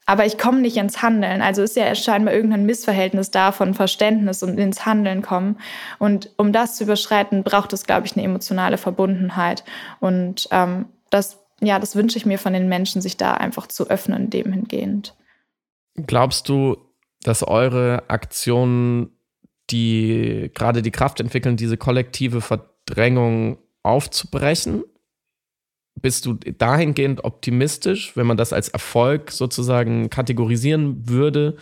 [0.07, 1.41] Aber ich komme nicht ins Handeln.
[1.41, 5.57] Also ist ja scheinbar irgendein Missverhältnis da von Verständnis und ins Handeln kommen.
[5.99, 9.65] Und um das zu überschreiten, braucht es, glaube ich, eine emotionale Verbundenheit.
[10.01, 13.89] Und ähm, das, ja, das wünsche ich mir von den Menschen, sich da einfach zu
[13.89, 15.15] öffnen, dem hingehend.
[15.95, 16.77] Glaubst du,
[17.23, 19.14] dass eure Aktionen
[19.75, 24.85] die gerade die Kraft entwickeln, diese kollektive Verdrängung aufzubrechen?
[26.01, 31.57] bist du dahingehend optimistisch, wenn man das als Erfolg sozusagen kategorisieren würde?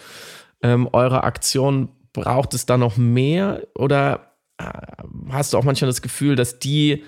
[0.62, 3.66] Ähm, eure Aktion, braucht es da noch mehr?
[3.74, 4.64] Oder äh,
[5.30, 7.04] hast du auch manchmal das Gefühl, dass die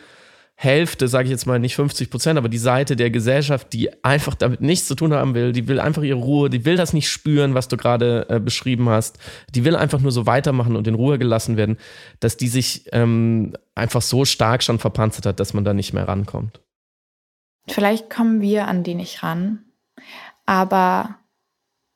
[0.56, 4.34] Hälfte, sage ich jetzt mal nicht 50 Prozent, aber die Seite der Gesellschaft, die einfach
[4.34, 7.10] damit nichts zu tun haben will, die will einfach ihre Ruhe, die will das nicht
[7.10, 9.18] spüren, was du gerade äh, beschrieben hast,
[9.54, 11.76] die will einfach nur so weitermachen und in Ruhe gelassen werden,
[12.20, 16.06] dass die sich ähm, einfach so stark schon verpanzert hat, dass man da nicht mehr
[16.06, 16.60] rankommt.
[17.66, 19.64] Vielleicht kommen wir an die nicht ran,
[20.46, 21.16] aber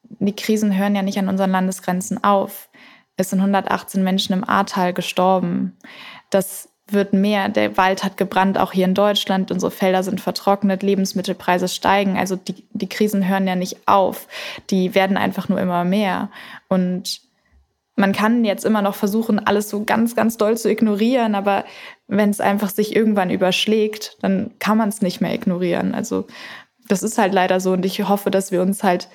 [0.02, 2.70] die Krisen hören ja nicht an unseren Landesgrenzen auf.
[3.16, 5.76] Es sind 118 Menschen im Ahrtal gestorben.
[6.30, 7.48] Das wird mehr.
[7.48, 9.50] Der Wald hat gebrannt, auch hier in Deutschland.
[9.50, 12.16] Unsere Felder sind vertrocknet, Lebensmittelpreise steigen.
[12.16, 14.28] Also die, die Krisen hören ja nicht auf.
[14.70, 16.30] Die werden einfach nur immer mehr.
[16.68, 17.20] Und
[17.98, 21.64] man kann jetzt immer noch versuchen, alles so ganz, ganz doll zu ignorieren, aber
[22.06, 25.94] wenn es einfach sich irgendwann überschlägt, dann kann man es nicht mehr ignorieren.
[25.96, 26.28] Also
[26.86, 29.08] das ist halt leider so und ich hoffe, dass wir uns halt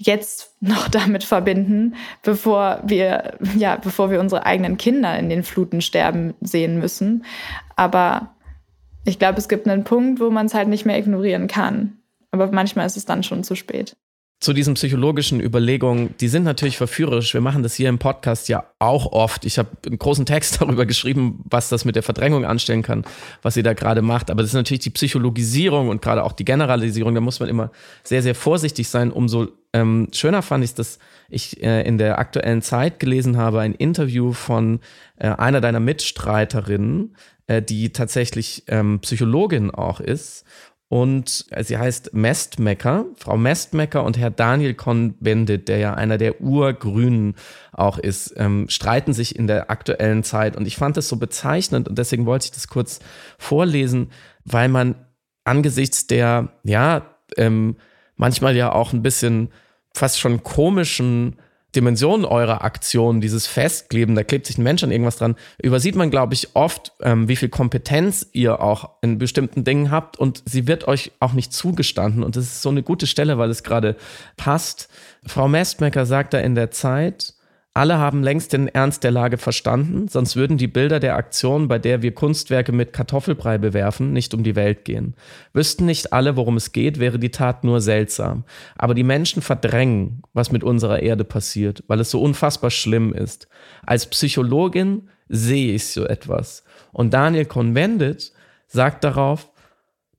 [0.00, 5.80] jetzt noch damit verbinden, bevor wir, ja, bevor wir unsere eigenen Kinder in den Fluten
[5.80, 7.24] sterben sehen müssen.
[7.76, 8.34] Aber
[9.04, 11.98] ich glaube, es gibt einen Punkt, wo man es halt nicht mehr ignorieren kann.
[12.32, 13.96] Aber manchmal ist es dann schon zu spät
[14.40, 17.34] zu diesen psychologischen Überlegungen, die sind natürlich verführerisch.
[17.34, 19.44] Wir machen das hier im Podcast ja auch oft.
[19.44, 23.04] Ich habe einen großen Text darüber geschrieben, was das mit der Verdrängung anstellen kann,
[23.42, 24.30] was ihr da gerade macht.
[24.30, 27.14] Aber das ist natürlich die Psychologisierung und gerade auch die Generalisierung.
[27.14, 27.70] Da muss man immer
[28.02, 29.12] sehr, sehr vorsichtig sein.
[29.12, 30.98] Umso ähm, schöner fand ich, dass
[31.28, 34.80] ich äh, in der aktuellen Zeit gelesen habe, ein Interview von
[35.16, 37.14] äh, einer deiner Mitstreiterinnen,
[37.46, 40.46] äh, die tatsächlich ähm, Psychologin auch ist
[40.90, 46.40] und äh, sie heißt Mestmecker, Frau Mestmecker und Herr Daniel Cohn-Bendit, der ja einer der
[46.40, 47.36] Urgrünen
[47.70, 50.56] auch ist, ähm, streiten sich in der aktuellen Zeit.
[50.56, 52.98] Und ich fand das so bezeichnend und deswegen wollte ich das kurz
[53.38, 54.10] vorlesen,
[54.44, 54.96] weil man
[55.44, 57.76] angesichts der, ja, ähm,
[58.16, 59.50] manchmal ja auch ein bisschen
[59.94, 61.36] fast schon komischen
[61.76, 66.10] Dimension eurer Aktion, dieses Festkleben, da klebt sich ein Mensch an irgendwas dran, übersieht man,
[66.10, 70.66] glaube ich, oft, ähm, wie viel Kompetenz ihr auch in bestimmten Dingen habt und sie
[70.66, 73.96] wird euch auch nicht zugestanden und das ist so eine gute Stelle, weil es gerade
[74.36, 74.88] passt.
[75.26, 77.34] Frau Mestmecker sagt da in der Zeit,
[77.72, 81.78] alle haben längst den Ernst der Lage verstanden, sonst würden die Bilder der Aktion, bei
[81.78, 85.14] der wir Kunstwerke mit Kartoffelbrei bewerfen, nicht um die Welt gehen.
[85.52, 88.44] Wüssten nicht alle, worum es geht, wäre die Tat nur seltsam.
[88.76, 93.46] Aber die Menschen verdrängen, was mit unserer Erde passiert, weil es so unfassbar schlimm ist.
[93.86, 96.64] Als Psychologin sehe ich so etwas.
[96.92, 98.32] Und Daniel Convendit
[98.66, 99.48] sagt darauf,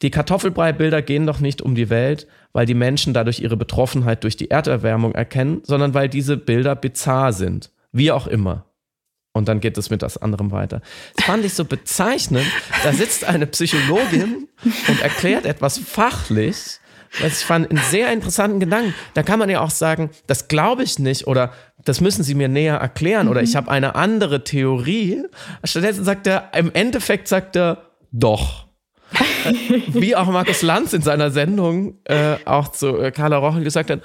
[0.01, 4.35] die Kartoffelbrei-Bilder gehen doch nicht um die Welt, weil die Menschen dadurch ihre Betroffenheit durch
[4.35, 7.71] die Erderwärmung erkennen, sondern weil diese Bilder bizarr sind.
[7.91, 8.65] Wie auch immer.
[9.33, 10.81] Und dann geht es mit das anderem weiter.
[11.15, 12.45] Das fand ich so bezeichnend.
[12.83, 14.49] Da sitzt eine Psychologin
[14.87, 16.79] und erklärt etwas fachlich.
[17.25, 18.93] Ich fand einen sehr interessanten Gedanken.
[19.13, 22.47] Da kann man ja auch sagen, das glaube ich nicht oder das müssen Sie mir
[22.47, 23.57] näher erklären oder ich mhm.
[23.57, 25.23] habe eine andere Theorie.
[25.63, 28.67] Stattdessen sagt er, im Endeffekt sagt er, doch.
[29.87, 34.01] Wie auch Markus Lanz in seiner Sendung äh, auch zu äh, Carla Rochel gesagt hat,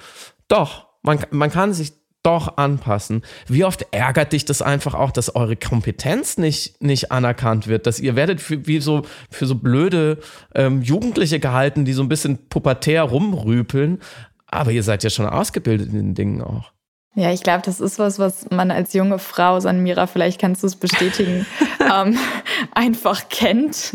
[0.48, 1.92] doch, man, man kann sich
[2.26, 3.22] doch anpassen.
[3.46, 8.00] Wie oft ärgert dich das einfach auch, dass eure Kompetenz nicht, nicht anerkannt wird, dass
[8.00, 10.18] ihr werdet für, wie so, für so blöde
[10.52, 14.00] ähm, Jugendliche gehalten, die so ein bisschen pubertär rumrüpeln,
[14.48, 16.72] aber ihr seid ja schon ausgebildet in den Dingen auch.
[17.14, 20.66] Ja, ich glaube, das ist was, was man als junge Frau, Sanmira, vielleicht kannst du
[20.66, 21.46] es bestätigen,
[21.80, 22.18] ähm,
[22.74, 23.94] einfach kennt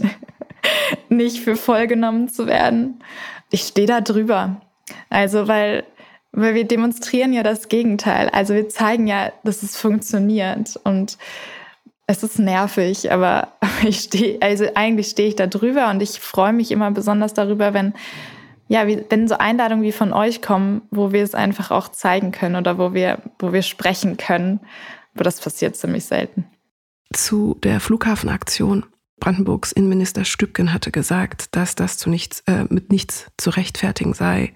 [1.09, 3.03] nicht für voll genommen zu werden.
[3.49, 4.61] Ich stehe da drüber.
[5.09, 5.83] Also, weil,
[6.31, 8.29] weil wir demonstrieren ja das Gegenteil.
[8.29, 10.79] Also wir zeigen ja, dass es funktioniert.
[10.83, 11.17] Und
[12.07, 13.49] es ist nervig, aber
[13.83, 17.73] ich stehe, also eigentlich stehe ich da drüber und ich freue mich immer besonders darüber,
[17.73, 17.93] wenn,
[18.67, 22.55] ja, wenn so Einladungen wie von euch kommen, wo wir es einfach auch zeigen können
[22.55, 24.59] oder wo wir, wo wir sprechen können.
[25.13, 26.45] Aber das passiert ziemlich selten.
[27.13, 28.85] Zu der Flughafenaktion.
[29.21, 34.51] Brandenburgs Innenminister Stübgen hatte gesagt, dass das zu nichts, äh, mit nichts zu rechtfertigen sei.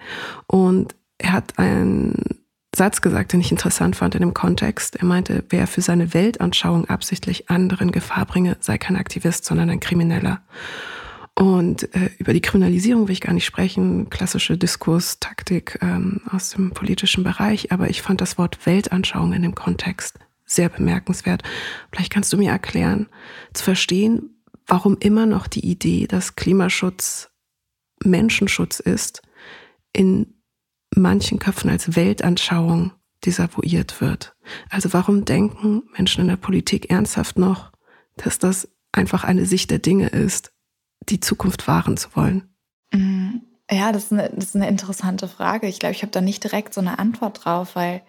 [0.46, 2.40] Und er hat einen
[2.74, 4.96] Satz gesagt, den ich interessant fand in dem Kontext.
[4.96, 9.80] Er meinte, wer für seine Weltanschauung absichtlich anderen Gefahr bringe, sei kein Aktivist, sondern ein
[9.80, 10.42] Krimineller.
[11.38, 16.72] Und äh, über die Kriminalisierung will ich gar nicht sprechen, klassische Diskurstaktik ähm, aus dem
[16.72, 21.42] politischen Bereich, aber ich fand das Wort Weltanschauung in dem Kontext sehr bemerkenswert.
[21.92, 23.08] Vielleicht kannst du mir erklären,
[23.52, 24.35] zu verstehen,
[24.66, 27.30] warum immer noch die Idee, dass Klimaschutz
[28.04, 29.22] Menschenschutz ist,
[29.92, 30.34] in
[30.94, 32.92] manchen Köpfen als Weltanschauung
[33.24, 34.36] desavouiert wird.
[34.70, 37.72] Also warum denken Menschen in der Politik ernsthaft noch,
[38.16, 40.52] dass das einfach eine Sicht der Dinge ist,
[41.08, 42.54] die Zukunft wahren zu wollen?
[42.92, 43.38] Mm,
[43.70, 45.66] ja, das ist eine, das ist eine interessante Frage.
[45.66, 48.02] Ich glaube, ich habe da nicht direkt so eine Antwort drauf, weil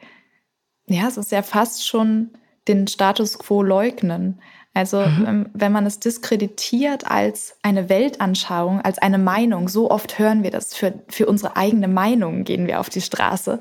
[0.85, 2.31] ja, es ist ja fast schon
[2.67, 4.41] den Status quo leugnen.
[4.77, 5.25] Also mhm.
[5.27, 10.51] Ähm, wenn man es diskreditiert als eine Weltanschauung, als eine Meinung, so oft hören wir
[10.51, 13.59] das, für, für unsere eigene Meinung gehen wir auf die Straße.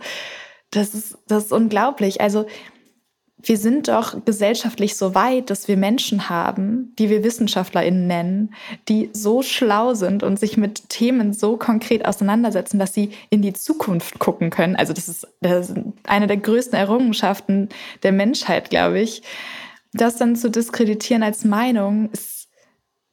[0.70, 2.20] Das ist, das ist unglaublich.
[2.20, 2.44] Also
[3.42, 8.55] wir sind doch gesellschaftlich so weit, dass wir Menschen haben, die wir WissenschaftlerInnen nennen,
[8.88, 13.55] die so schlau sind und sich mit Themen so konkret auseinandersetzen, dass sie in die
[13.55, 14.76] Zukunft gucken können.
[14.76, 17.70] Also das ist, das ist eine der größten Errungenschaften
[18.02, 19.22] der Menschheit, glaube ich.
[19.92, 22.49] Das dann zu diskreditieren als Meinung ist,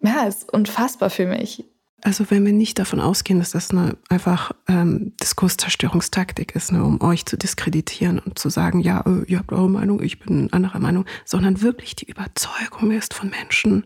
[0.02, 1.66] ja, ist unfassbar für mich.
[2.06, 7.02] Also wenn wir nicht davon ausgehen, dass das eine einfach ähm, Diskurszerstörungstaktik ist, ne, um
[7.02, 10.80] euch zu diskreditieren und zu sagen, ja, äh, ihr habt eure Meinung, ich bin anderer
[10.80, 13.86] Meinung, sondern wirklich die Überzeugung ist von Menschen,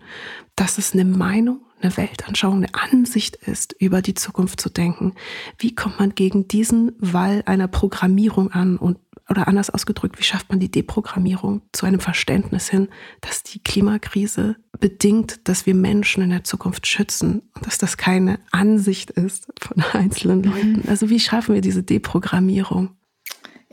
[0.56, 5.14] dass es eine Meinung, eine Weltanschauung, eine Ansicht ist, über die Zukunft zu denken.
[5.60, 8.98] Wie kommt man gegen diesen Wall einer Programmierung an und
[9.30, 12.88] oder anders ausgedrückt, wie schafft man die Deprogrammierung zu einem Verständnis hin,
[13.22, 18.40] dass die Klimakrise bedingt, dass wir Menschen in der Zukunft schützen und dass das keine
[18.52, 20.52] Ansicht ist von einzelnen mhm.
[20.52, 20.84] Leuten.
[20.88, 22.92] Also wie schaffen wir diese Deprogrammierung?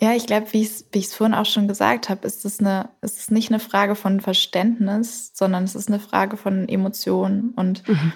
[0.00, 3.18] Ja, ich glaube, wie ich es vorhin auch schon gesagt habe, ist es, eine, ist
[3.18, 8.12] es nicht eine Frage von Verständnis, sondern es ist eine Frage von Emotionen und mhm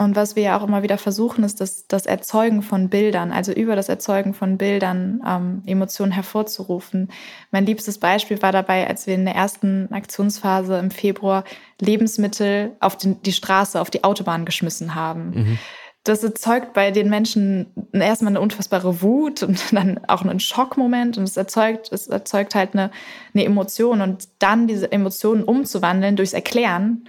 [0.00, 3.52] und was wir ja auch immer wieder versuchen, ist das, das Erzeugen von Bildern, also
[3.52, 7.10] über das Erzeugen von Bildern ähm, Emotionen hervorzurufen.
[7.50, 11.44] Mein liebstes Beispiel war dabei, als wir in der ersten Aktionsphase im Februar
[11.82, 15.30] Lebensmittel auf den, die Straße, auf die Autobahn geschmissen haben.
[15.34, 15.58] Mhm.
[16.04, 21.24] Das erzeugt bei den Menschen erstmal eine unfassbare Wut und dann auch einen Schockmoment und
[21.24, 22.90] es erzeugt, es erzeugt halt eine,
[23.34, 27.04] eine Emotion und dann diese Emotionen umzuwandeln durchs Erklären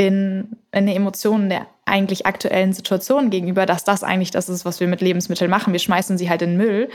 [0.00, 4.88] in eine Emotion der eigentlich aktuellen Situation gegenüber, dass das eigentlich das ist, was wir
[4.88, 5.74] mit Lebensmitteln machen.
[5.74, 6.88] Wir schmeißen sie halt in Müll.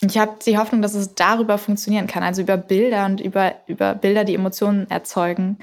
[0.00, 3.96] Ich habe die Hoffnung, dass es darüber funktionieren kann, also über Bilder und über, über
[3.96, 5.58] Bilder, die Emotionen erzeugen,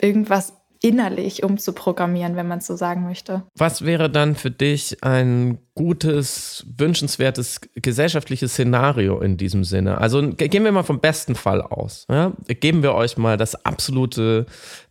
[0.00, 0.52] irgendwas
[0.84, 3.42] innerlich umzuprogrammieren, wenn man so sagen möchte.
[3.56, 9.96] Was wäre dann für dich ein gutes, wünschenswertes gesellschaftliches Szenario in diesem Sinne?
[9.96, 12.06] Also gehen wir mal vom besten Fall aus.
[12.10, 12.34] Ja?
[12.46, 14.44] Geben wir euch mal das absolute,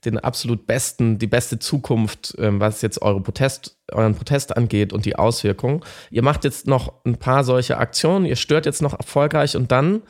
[0.03, 5.05] den absolut besten, die beste Zukunft, ähm, was jetzt eure Protest, euren Protest angeht und
[5.05, 5.81] die Auswirkungen.
[6.09, 10.01] Ihr macht jetzt noch ein paar solche Aktionen, ihr stört jetzt noch erfolgreich und dann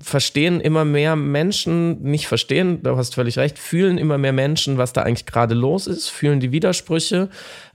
[0.00, 4.92] verstehen immer mehr Menschen, nicht verstehen, du hast völlig recht, fühlen immer mehr Menschen, was
[4.92, 7.28] da eigentlich gerade los ist, fühlen die Widersprüche,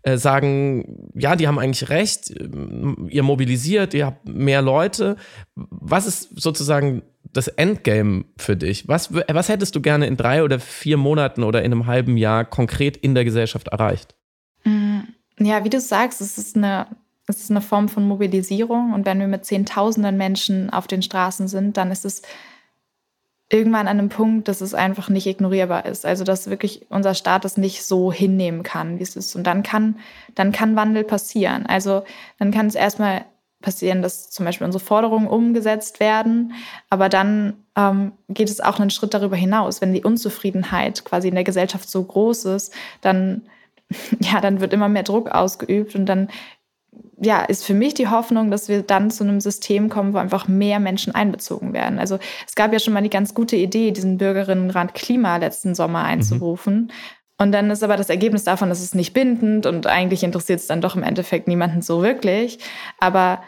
[0.04, 2.30] äh, sagen, ja, die haben eigentlich recht,
[3.10, 5.16] ihr mobilisiert, ihr habt mehr Leute.
[5.56, 8.88] Was ist sozusagen das Endgame für dich?
[8.88, 12.44] Was, was hättest du gerne in drei oder vier Monaten oder in einem halben Jahr
[12.44, 14.16] konkret in der Gesellschaft erreicht?
[14.66, 15.00] Mm,
[15.40, 16.88] ja, wie du sagst, es ist eine
[17.28, 21.48] es ist eine Form von Mobilisierung und wenn wir mit Zehntausenden Menschen auf den Straßen
[21.48, 22.22] sind, dann ist es
[23.50, 26.06] irgendwann an einem Punkt, dass es einfach nicht ignorierbar ist.
[26.06, 29.36] Also dass wirklich unser Staat es nicht so hinnehmen kann, wie es ist.
[29.36, 29.98] Und dann kann,
[30.36, 31.66] dann kann Wandel passieren.
[31.66, 32.04] Also
[32.40, 33.26] dann kann es erstmal
[33.62, 36.54] passieren, dass zum Beispiel unsere Forderungen umgesetzt werden,
[36.90, 39.82] aber dann ähm, geht es auch einen Schritt darüber hinaus.
[39.82, 43.44] Wenn die Unzufriedenheit quasi in der Gesellschaft so groß ist, dann
[44.20, 46.30] ja, dann wird immer mehr Druck ausgeübt und dann
[47.20, 50.48] ja, ist für mich die Hoffnung, dass wir dann zu einem System kommen, wo einfach
[50.48, 52.00] mehr Menschen einbezogen werden.
[52.00, 56.02] Also es gab ja schon mal die ganz gute Idee, diesen Bürgerinnenrat Klima letzten Sommer
[56.02, 56.06] mhm.
[56.06, 56.76] einzurufen.
[56.76, 56.92] Mhm.
[57.40, 60.68] Und dann ist aber das Ergebnis davon, dass es nicht bindend und eigentlich interessiert es
[60.68, 62.60] dann doch im Endeffekt niemanden so wirklich.
[63.00, 63.42] Aber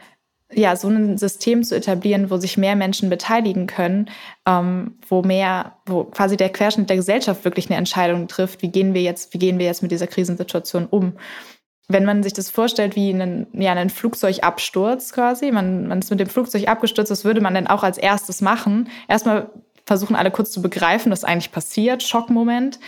[0.52, 4.10] ja, so ein System zu etablieren, wo sich mehr Menschen beteiligen können,
[4.48, 8.94] ähm, wo mehr, wo quasi der Querschnitt der Gesellschaft wirklich eine Entscheidung trifft, wie gehen
[8.94, 11.14] wir jetzt, wie gehen wir jetzt mit dieser Krisensituation um?
[11.92, 16.20] Wenn man sich das vorstellt wie einen, ja, einen Flugzeugabsturz quasi, man, man ist mit
[16.20, 18.90] dem Flugzeug abgestürzt, was würde man denn auch als erstes machen?
[19.08, 19.50] Erstmal
[19.88, 22.80] versuchen alle kurz zu begreifen, was eigentlich passiert, Schockmoment.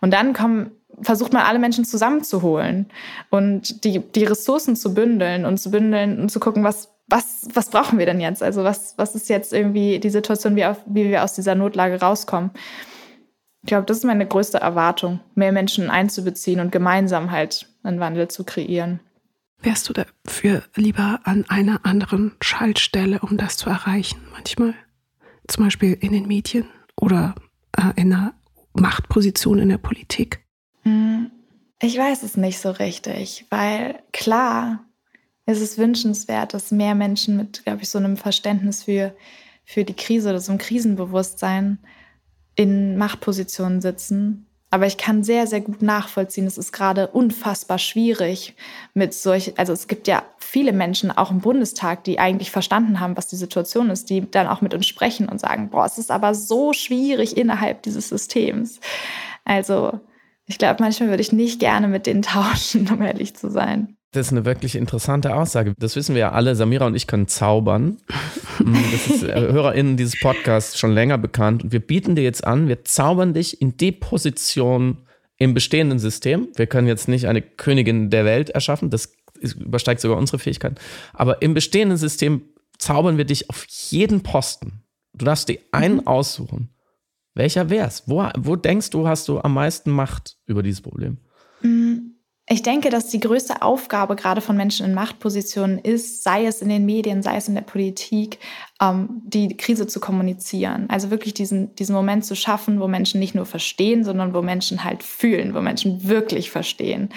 [0.00, 0.70] Und dann kommen,
[1.02, 2.86] versucht man alle Menschen zusammenzuholen
[3.28, 7.70] und die, die Ressourcen zu bündeln und zu bündeln und zu gucken, was, was, was
[7.70, 8.40] brauchen wir denn jetzt?
[8.40, 12.00] Also was, was ist jetzt irgendwie die Situation, wie, auf, wie wir aus dieser Notlage
[12.00, 12.52] rauskommen?
[13.62, 18.28] Ich glaube, das ist meine größte Erwartung, mehr Menschen einzubeziehen und gemeinsam halt einen Wandel
[18.28, 19.00] zu kreieren.
[19.60, 24.74] Wärst du dafür lieber an einer anderen Schaltstelle, um das zu erreichen, manchmal?
[25.46, 26.66] Zum Beispiel in den Medien
[26.96, 27.34] oder
[27.76, 28.34] äh, in einer
[28.74, 30.44] Machtposition in der Politik?
[30.82, 31.30] Hm,
[31.80, 34.84] ich weiß es nicht so richtig, weil klar
[35.46, 39.14] ist es wünschenswert, dass mehr Menschen mit, glaube ich, so einem Verständnis für,
[39.64, 41.78] für die Krise oder so einem Krisenbewusstsein
[42.54, 44.46] in Machtpositionen sitzen.
[44.74, 48.56] Aber ich kann sehr, sehr gut nachvollziehen, es ist gerade unfassbar schwierig
[48.92, 53.16] mit solch, also es gibt ja viele Menschen auch im Bundestag, die eigentlich verstanden haben,
[53.16, 56.10] was die Situation ist, die dann auch mit uns sprechen und sagen, boah, es ist
[56.10, 58.80] aber so schwierig innerhalb dieses Systems.
[59.44, 60.00] Also
[60.46, 63.96] ich glaube, manchmal würde ich nicht gerne mit denen tauschen, um ehrlich zu sein.
[64.14, 65.74] Das ist eine wirklich interessante Aussage.
[65.76, 66.54] Das wissen wir ja alle.
[66.54, 67.98] Samira und ich können zaubern.
[68.60, 71.64] Mm, das ist äh, HörerInnen dieses Podcasts schon länger bekannt.
[71.64, 74.98] Und wir bieten dir jetzt an, wir zaubern dich in die Position
[75.38, 76.46] im bestehenden System.
[76.54, 78.90] Wir können jetzt nicht eine Königin der Welt erschaffen.
[78.90, 80.76] Das übersteigt sogar unsere Fähigkeiten.
[81.14, 82.42] Aber im bestehenden System
[82.78, 84.84] zaubern wir dich auf jeden Posten.
[85.14, 86.06] Du darfst dir einen mhm.
[86.06, 86.68] aussuchen.
[87.34, 88.04] Welcher wär's?
[88.06, 91.18] Wo, wo denkst du, hast du am meisten Macht über dieses Problem?
[92.46, 96.68] Ich denke, dass die größte Aufgabe gerade von Menschen in Machtpositionen ist, sei es in
[96.68, 98.38] den Medien, sei es in der Politik,
[98.82, 100.86] ähm, die Krise zu kommunizieren.
[100.90, 104.84] Also wirklich diesen, diesen Moment zu schaffen, wo Menschen nicht nur verstehen, sondern wo Menschen
[104.84, 107.08] halt fühlen, wo Menschen wirklich verstehen.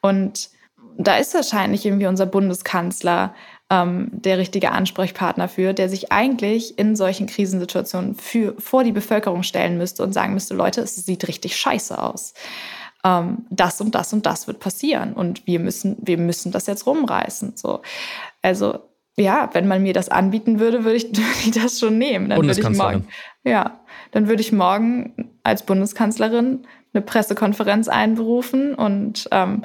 [0.00, 0.50] Und
[0.96, 3.34] da ist wahrscheinlich irgendwie unser Bundeskanzler
[3.70, 9.42] ähm, der richtige Ansprechpartner für, der sich eigentlich in solchen Krisensituationen für, vor die Bevölkerung
[9.42, 12.32] stellen müsste und sagen müsste, Leute, es sieht richtig scheiße aus
[13.04, 16.86] ähm, das und das und das wird passieren und wir müssen, wir müssen das jetzt
[16.86, 17.56] rumreißen.
[17.56, 17.82] So.
[18.42, 18.80] Also
[19.16, 22.30] ja, wenn man mir das anbieten würde, würde ich, würde ich das schon nehmen.
[22.30, 23.08] Dann würde ich morgen,
[23.44, 23.80] ja,
[24.12, 29.64] dann würde ich morgen als Bundeskanzlerin eine Pressekonferenz einberufen und ähm,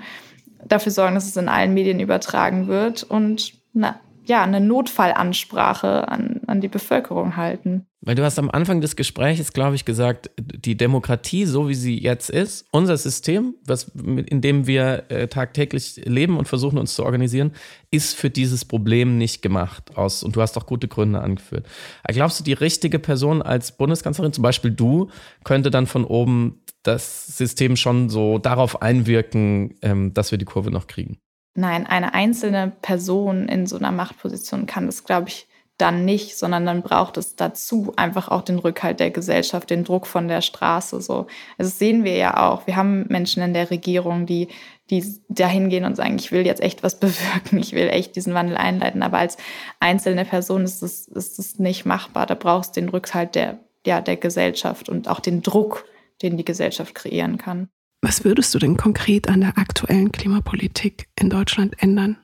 [0.65, 6.41] dafür sorgen, dass es in allen Medien übertragen wird und na, ja, eine Notfallansprache an,
[6.47, 7.85] an die Bevölkerung halten.
[8.05, 11.97] Weil du hast am Anfang des Gesprächs, glaube ich, gesagt, die Demokratie, so wie sie
[11.97, 17.05] jetzt ist, unser System, was, in dem wir äh, tagtäglich leben und versuchen uns zu
[17.05, 17.53] organisieren,
[17.91, 19.95] ist für dieses Problem nicht gemacht.
[19.95, 21.65] Aus, und du hast auch gute Gründe angeführt.
[22.07, 25.09] Glaubst du, die richtige Person als Bundeskanzlerin, zum Beispiel du,
[25.45, 30.71] könnte dann von oben das System schon so darauf einwirken, ähm, dass wir die Kurve
[30.71, 31.19] noch kriegen?
[31.55, 35.47] Nein, eine einzelne Person in so einer Machtposition kann das, glaube ich,
[35.77, 40.05] dann nicht, sondern dann braucht es dazu einfach auch den Rückhalt der Gesellschaft, den Druck
[40.05, 41.01] von der Straße.
[41.01, 41.27] So, also
[41.57, 42.67] das sehen wir ja auch.
[42.67, 44.49] Wir haben Menschen in der Regierung, die,
[44.89, 48.33] die dahin gehen und sagen, ich will jetzt echt was bewirken, ich will echt diesen
[48.33, 49.01] Wandel einleiten.
[49.01, 49.37] Aber als
[49.79, 52.27] einzelne Person ist es ist nicht machbar.
[52.27, 55.85] Da brauchst du den Rückhalt der, ja, der Gesellschaft und auch den Druck,
[56.21, 57.69] den die Gesellschaft kreieren kann.
[58.03, 62.17] Was würdest du denn konkret an der aktuellen Klimapolitik in Deutschland ändern?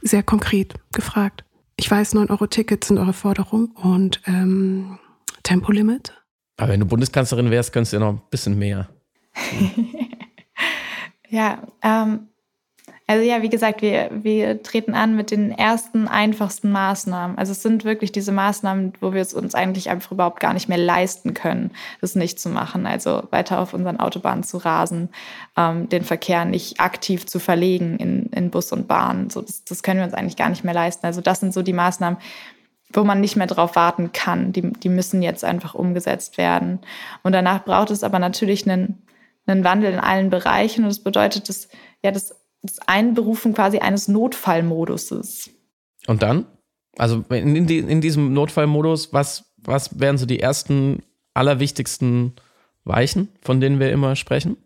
[0.00, 1.44] Sehr konkret gefragt.
[1.74, 5.00] Ich weiß, 9-Euro-Tickets sind eure Forderung und ähm,
[5.42, 6.12] Tempolimit.
[6.56, 8.90] Aber wenn du Bundeskanzlerin wärst, könntest du ja noch ein bisschen mehr.
[11.28, 12.28] ja, ähm,
[13.10, 17.38] also ja, wie gesagt, wir, wir treten an mit den ersten einfachsten Maßnahmen.
[17.38, 20.68] Also es sind wirklich diese Maßnahmen, wo wir es uns eigentlich einfach überhaupt gar nicht
[20.68, 21.70] mehr leisten können,
[22.02, 22.84] das nicht zu machen.
[22.84, 25.08] Also weiter auf unseren Autobahnen zu rasen,
[25.56, 29.30] ähm, den Verkehr nicht aktiv zu verlegen in, in Bus und Bahn.
[29.30, 31.06] So, das, das können wir uns eigentlich gar nicht mehr leisten.
[31.06, 32.18] Also das sind so die Maßnahmen,
[32.92, 34.52] wo man nicht mehr drauf warten kann.
[34.52, 36.80] Die, die müssen jetzt einfach umgesetzt werden.
[37.22, 39.02] Und danach braucht es aber natürlich einen,
[39.46, 40.84] einen Wandel in allen Bereichen.
[40.84, 41.68] Und das bedeutet, dass
[42.02, 45.50] ja, das das Einberufen quasi eines Notfallmoduses.
[46.06, 46.46] Und dann?
[46.96, 51.02] Also in, die, in diesem Notfallmodus, was, was wären so die ersten,
[51.34, 52.34] allerwichtigsten
[52.84, 54.56] Weichen, von denen wir immer sprechen?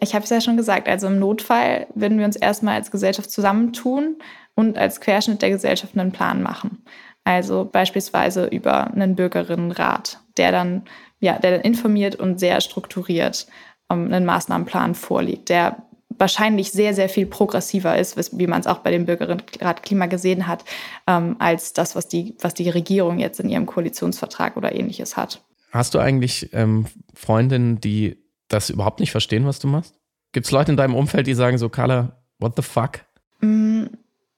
[0.00, 3.30] Ich habe es ja schon gesagt, also im Notfall würden wir uns erstmal als Gesellschaft
[3.30, 4.16] zusammentun
[4.54, 6.82] und als Querschnitt der Gesellschaft einen Plan machen.
[7.24, 10.82] Also beispielsweise über einen Bürgerinnenrat, der dann,
[11.20, 13.46] ja, der dann informiert und sehr strukturiert
[13.88, 15.82] um, einen Maßnahmenplan vorlegt, der
[16.18, 20.46] wahrscheinlich sehr, sehr viel progressiver ist, wie man es auch bei dem Bürgerinnenrat Klima gesehen
[20.46, 20.64] hat,
[21.06, 25.42] ähm, als das, was die, was die Regierung jetzt in ihrem Koalitionsvertrag oder ähnliches hat.
[25.70, 28.16] Hast du eigentlich ähm, Freundinnen, die
[28.48, 29.94] das überhaupt nicht verstehen, was du machst?
[30.32, 33.00] Gibt es Leute in deinem Umfeld, die sagen so, Carla, what the fuck?
[33.40, 33.84] Mm,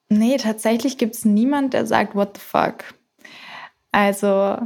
[0.09, 2.85] nee, tatsächlich gibt es niemand, der sagt, what the fuck.
[3.93, 4.59] Also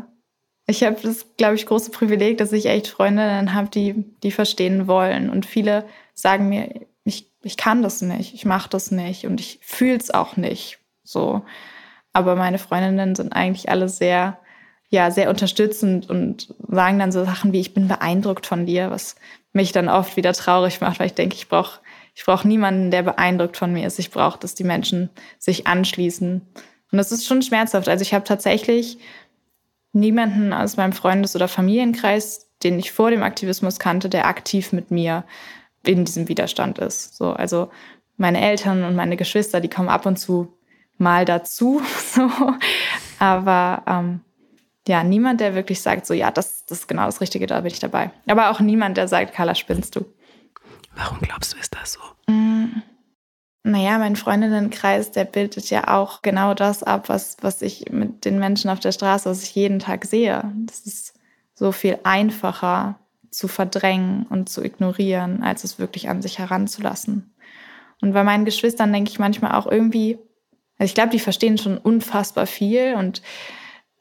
[0.66, 4.86] ich habe das, glaube ich, große Privileg, dass ich echt Freundinnen habe, die, die verstehen
[4.86, 5.28] wollen.
[5.28, 5.84] Und viele
[6.14, 6.86] sagen mir,
[7.43, 10.78] ich, kann das nicht, ich mache das nicht und ich fühle es auch nicht.
[11.05, 11.43] So.
[12.12, 14.38] Aber meine Freundinnen sind eigentlich alle sehr,
[14.88, 19.16] ja, sehr unterstützend und sagen dann so Sachen wie, ich bin beeindruckt von dir, was
[19.53, 21.80] mich dann oft wieder traurig macht, weil ich denke, ich brauche
[22.14, 23.99] ich brauch niemanden, der beeindruckt von mir ist.
[23.99, 26.43] Ich brauche, dass die Menschen sich anschließen.
[26.93, 27.88] Und das ist schon schmerzhaft.
[27.88, 28.99] Also ich habe tatsächlich
[29.93, 34.90] niemanden aus meinem Freundes- oder Familienkreis, den ich vor dem Aktivismus kannte, der aktiv mit
[34.90, 35.24] mir
[35.85, 37.16] in diesem Widerstand ist.
[37.16, 37.70] So, also
[38.16, 40.57] meine Eltern und meine Geschwister, die kommen ab und zu
[40.99, 41.83] mal dazu.
[42.12, 42.28] So.
[43.18, 44.20] Aber ähm,
[44.87, 47.72] ja, niemand, der wirklich sagt, so ja, das, das ist genau das Richtige, da bin
[47.72, 48.11] ich dabei.
[48.26, 50.05] Aber auch niemand, der sagt, Carla, spinnst du.
[50.95, 52.01] Warum glaubst du, ist das so?
[52.33, 52.83] Mm.
[53.64, 58.41] Naja, mein Freundinnenkreis, der bildet ja auch genau das ab, was, was ich mit den
[58.41, 60.53] Menschen auf der Straße, was ich jeden Tag sehe.
[60.66, 61.14] Das ist
[61.55, 62.99] so viel einfacher
[63.33, 67.35] zu verdrängen und zu ignorieren, als es wirklich an sich heranzulassen.
[68.01, 70.18] Und bei meinen Geschwistern denke ich manchmal auch irgendwie,
[70.78, 73.22] also ich glaube, die verstehen schon unfassbar viel und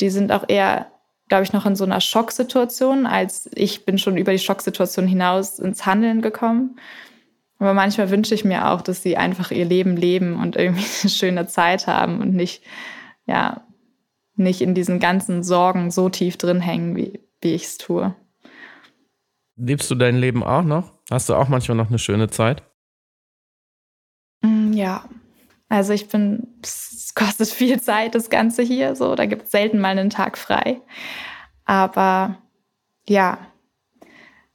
[0.01, 0.91] die sind auch eher,
[1.29, 5.59] glaube ich, noch in so einer Schocksituation, als ich bin schon über die Schocksituation hinaus
[5.59, 6.77] ins Handeln gekommen.
[7.59, 11.09] Aber manchmal wünsche ich mir auch, dass sie einfach ihr Leben leben und irgendwie eine
[11.09, 12.63] schöne Zeit haben und nicht,
[13.27, 13.63] ja,
[14.35, 18.15] nicht in diesen ganzen Sorgen so tief drin hängen, wie, wie ich es tue.
[19.55, 20.93] Lebst du dein Leben auch noch?
[21.09, 22.63] Hast du auch manchmal noch eine schöne Zeit?
[24.41, 25.05] Mm, ja.
[25.69, 29.15] Also ich bin, es kostet viel Zeit, das Ganze hier so.
[29.15, 30.81] Da gibt es selten mal einen Tag frei.
[31.65, 32.37] Aber
[33.07, 33.39] ja,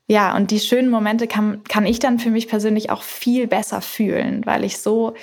[0.09, 3.81] ja, und die schönen Momente kann, kann ich dann für mich persönlich auch viel besser
[3.81, 5.15] fühlen, weil ich so,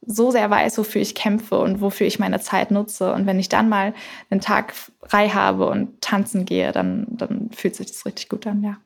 [0.00, 3.12] so sehr weiß, wofür ich kämpfe und wofür ich meine Zeit nutze.
[3.12, 3.94] Und wenn ich dann mal
[4.30, 8.62] einen Tag frei habe und tanzen gehe, dann, dann fühlt sich das richtig gut an,
[8.62, 8.78] ja.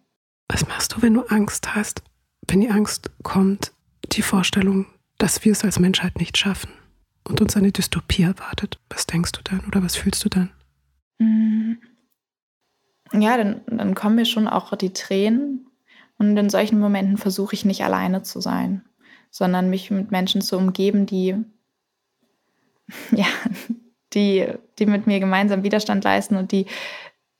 [0.49, 2.03] Was machst du, wenn du Angst hast?
[2.49, 3.73] Wenn die Angst kommt,
[4.13, 4.87] die Vorstellung,
[5.19, 6.71] dass wir es als Menschheit nicht schaffen
[7.25, 8.79] und uns eine Dystopie erwartet.
[8.89, 10.51] Was denkst du dann oder was fühlst du dann?
[11.19, 11.79] Mhm
[13.13, 15.67] ja, dann, dann kommen mir schon auch die Tränen.
[16.19, 18.83] Und in solchen Momenten versuche ich nicht alleine zu sein,
[19.31, 21.37] sondern mich mit Menschen zu umgeben, die,
[23.11, 23.27] ja,
[24.15, 24.47] die,
[24.79, 26.67] die mit mir gemeinsam Widerstand leisten und die,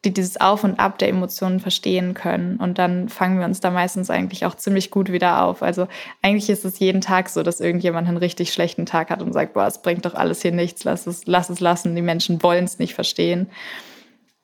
[0.07, 2.57] die dieses Auf und Ab der Emotionen verstehen können.
[2.57, 5.63] Und dann fangen wir uns da meistens eigentlich auch ziemlich gut wieder auf.
[5.63, 5.89] Also
[6.23, 9.53] eigentlich ist es jeden Tag so, dass irgendjemand einen richtig schlechten Tag hat und sagt,
[9.53, 12.65] boah, es bringt doch alles hier nichts, lass es, lass es lassen, die Menschen wollen
[12.65, 13.49] es nicht verstehen.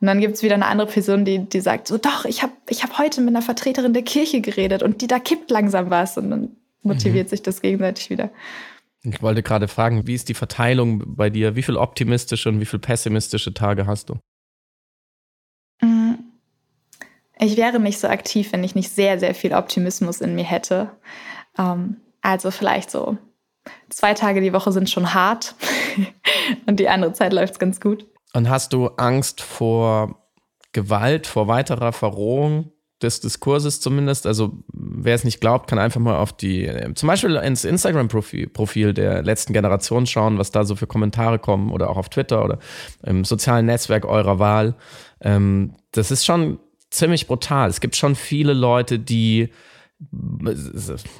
[0.00, 2.52] Und dann gibt es wieder eine andere Person, die, die sagt, so doch, ich habe
[2.68, 6.18] ich hab heute mit einer Vertreterin der Kirche geredet und die da kippt langsam was.
[6.18, 7.30] Und dann motiviert mhm.
[7.30, 8.30] sich das gegenseitig wieder.
[9.04, 11.56] Ich wollte gerade fragen, wie ist die Verteilung bei dir?
[11.56, 14.18] Wie viel optimistische und wie viel pessimistische Tage hast du?
[15.80, 16.14] Mm.
[17.38, 20.90] Ich wäre nicht so aktiv, wenn ich nicht sehr, sehr viel Optimismus in mir hätte.
[21.58, 23.18] Ähm, also vielleicht so
[23.90, 25.54] zwei Tage die Woche sind schon hart
[26.66, 28.06] und die andere Zeit läuft es ganz gut.
[28.32, 30.18] Und hast du Angst vor
[30.72, 32.72] Gewalt, vor weiterer Verrohung
[33.02, 34.26] des Diskurses zumindest?
[34.26, 38.94] Also wer es nicht glaubt, kann einfach mal auf die, zum Beispiel ins Instagram-Profil Profil
[38.94, 42.58] der letzten Generation schauen, was da so für Kommentare kommen oder auch auf Twitter oder
[43.02, 44.76] im sozialen Netzwerk eurer Wahl.
[45.20, 46.58] Ähm, das ist schon
[46.92, 47.68] ziemlich brutal.
[47.68, 49.50] Es gibt schon viele Leute, die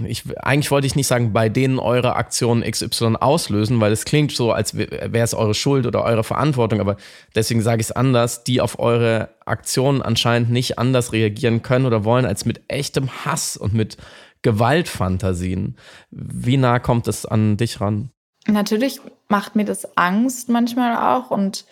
[0.04, 4.32] ich, eigentlich wollte ich nicht sagen, bei denen eure Aktionen XY auslösen, weil es klingt
[4.32, 6.96] so, als wäre es eure Schuld oder eure Verantwortung, aber
[7.34, 12.04] deswegen sage ich es anders, die auf eure Aktionen anscheinend nicht anders reagieren können oder
[12.04, 13.98] wollen als mit echtem Hass und mit
[14.42, 15.76] Gewaltfantasien.
[16.10, 18.10] Wie nah kommt es an dich ran?
[18.48, 21.64] Natürlich macht mir das Angst manchmal auch und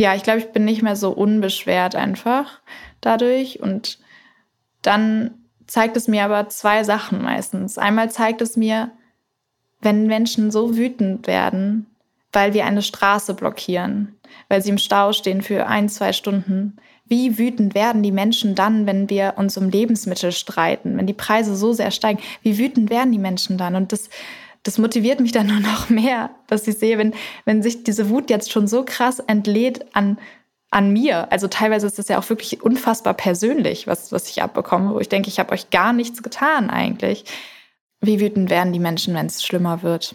[0.00, 2.60] ja, ich glaube, ich bin nicht mehr so unbeschwert einfach
[3.00, 3.98] dadurch und
[4.82, 5.32] dann
[5.66, 7.78] zeigt es mir aber zwei Sachen meistens.
[7.78, 8.90] Einmal zeigt es mir,
[9.80, 11.86] wenn Menschen so wütend werden,
[12.32, 14.16] weil wir eine Straße blockieren,
[14.48, 16.76] weil sie im Stau stehen für ein, zwei Stunden.
[17.06, 21.56] Wie wütend werden die Menschen dann, wenn wir uns um Lebensmittel streiten, wenn die Preise
[21.56, 22.20] so sehr steigen?
[22.42, 23.76] Wie wütend werden die Menschen dann?
[23.76, 24.10] Und das,
[24.68, 27.14] das motiviert mich dann nur noch mehr, dass ich sehe, wenn,
[27.46, 30.18] wenn sich diese Wut jetzt schon so krass entlädt an
[30.70, 31.32] an mir.
[31.32, 35.08] Also teilweise ist es ja auch wirklich unfassbar persönlich, was, was ich abbekomme, wo ich
[35.08, 37.24] denke, ich habe euch gar nichts getan eigentlich.
[38.02, 40.14] Wie wütend werden die Menschen, wenn es schlimmer wird?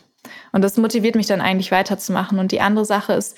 [0.51, 2.37] Und das motiviert mich dann eigentlich weiterzumachen.
[2.37, 3.35] Und die andere Sache ist,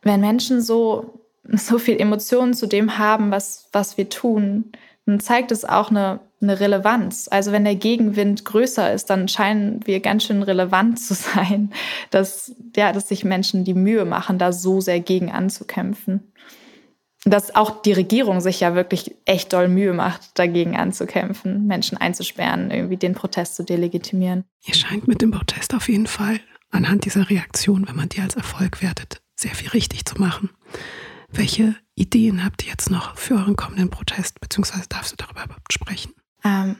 [0.00, 1.20] wenn Menschen so,
[1.52, 4.72] so viel Emotionen zu dem haben, was, was wir tun,
[5.06, 7.28] dann zeigt es auch eine, eine Relevanz.
[7.30, 11.72] Also wenn der Gegenwind größer ist, dann scheinen wir ganz schön relevant zu sein,
[12.10, 16.32] dass, ja, dass sich Menschen die Mühe machen, da so sehr gegen anzukämpfen
[17.24, 22.70] dass auch die Regierung sich ja wirklich echt doll Mühe macht, dagegen anzukämpfen, Menschen einzusperren,
[22.70, 24.44] irgendwie den Protest zu delegitimieren.
[24.66, 26.40] Ihr scheint mit dem Protest auf jeden Fall
[26.70, 30.50] anhand dieser Reaktion, wenn man die als Erfolg wertet, sehr viel richtig zu machen.
[31.36, 35.72] Welche Ideen habt ihr jetzt noch für euren kommenden Protest, beziehungsweise darfst du darüber überhaupt
[35.72, 36.14] sprechen?
[36.44, 36.76] Ähm,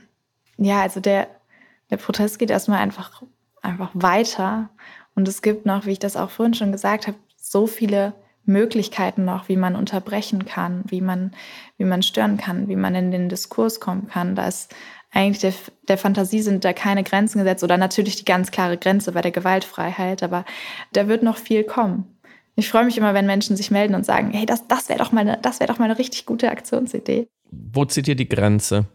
[0.57, 1.27] ja, also der,
[1.91, 3.25] der Protest geht erstmal einfach,
[3.63, 4.71] einfach weiter.
[5.17, 9.25] Und es gibt noch, wie ich das auch vorhin schon gesagt habe, so viele Möglichkeiten
[9.25, 11.33] noch, wie man unterbrechen kann, wie man,
[11.77, 14.37] wie man stören kann, wie man in den Diskurs kommen kann.
[14.37, 14.73] Da ist
[15.11, 15.55] eigentlich der,
[15.89, 19.31] der Fantasie sind da keine Grenzen gesetzt oder natürlich die ganz klare Grenze bei der
[19.33, 20.45] Gewaltfreiheit, aber
[20.93, 22.14] da wird noch viel kommen.
[22.57, 25.13] Ich freue mich immer, wenn Menschen sich melden und sagen, hey, das, das wäre doch,
[25.13, 27.27] mal das wäre doch mal eine richtig gute Aktionsidee.
[27.51, 28.87] Wo zieht ihr die Grenze?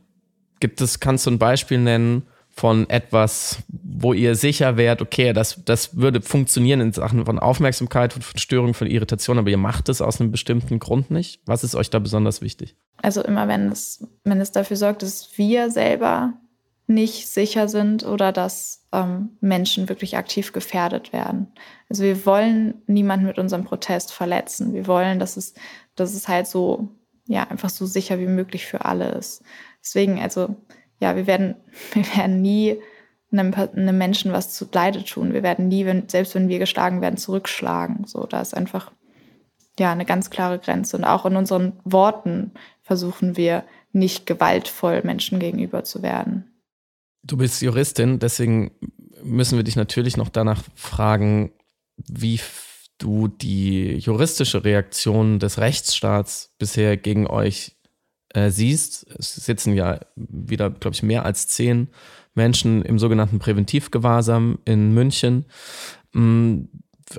[0.60, 5.62] Gibt es, kannst du ein Beispiel nennen von etwas, wo ihr sicher wärt, okay, das,
[5.64, 10.02] das würde funktionieren in Sachen von Aufmerksamkeit, von Störung, von Irritation, aber ihr macht es
[10.02, 11.42] aus einem bestimmten Grund nicht?
[11.46, 12.76] Was ist euch da besonders wichtig?
[12.98, 16.34] Also immer, wenn es, wenn es dafür sorgt, dass wir selber
[16.90, 21.54] nicht sicher sind oder dass ähm, Menschen wirklich aktiv gefährdet werden.
[21.88, 24.74] Also wir wollen niemanden mit unserem Protest verletzen.
[24.74, 25.54] Wir wollen, dass es,
[25.96, 26.90] dass es halt so,
[27.28, 29.44] ja, einfach so sicher wie möglich für alle ist.
[29.84, 30.56] Deswegen, also,
[31.00, 31.56] ja, wir werden,
[31.94, 32.82] wir werden nie
[33.32, 35.32] einem, einem Menschen was zu Leide tun.
[35.32, 38.06] Wir werden nie, wenn, selbst wenn wir geschlagen werden, zurückschlagen.
[38.08, 38.92] So, da ist einfach,
[39.78, 40.98] ja, eine ganz klare Grenze.
[40.98, 46.50] Und auch in unseren Worten versuchen wir nicht gewaltvoll Menschen gegenüber zu werden.
[47.24, 48.72] Du bist Juristin, deswegen
[49.24, 51.52] müssen wir dich natürlich noch danach fragen,
[51.98, 52.40] wie
[52.98, 57.78] du die juristische Reaktion des Rechtsstaats bisher gegen euch
[58.34, 59.08] äh, siehst.
[59.18, 61.90] Es sitzen ja wieder, glaube ich, mehr als zehn
[62.36, 65.46] Menschen im sogenannten Präventivgewahrsam in München.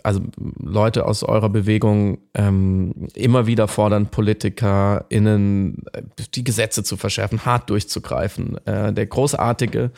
[0.02, 0.20] Also
[0.58, 6.02] Leute aus eurer Bewegung ähm, immer wieder fordern, PolitikerInnen äh,
[6.34, 8.56] die Gesetze zu verschärfen, hart durchzugreifen.
[8.66, 9.90] Äh, der großartige,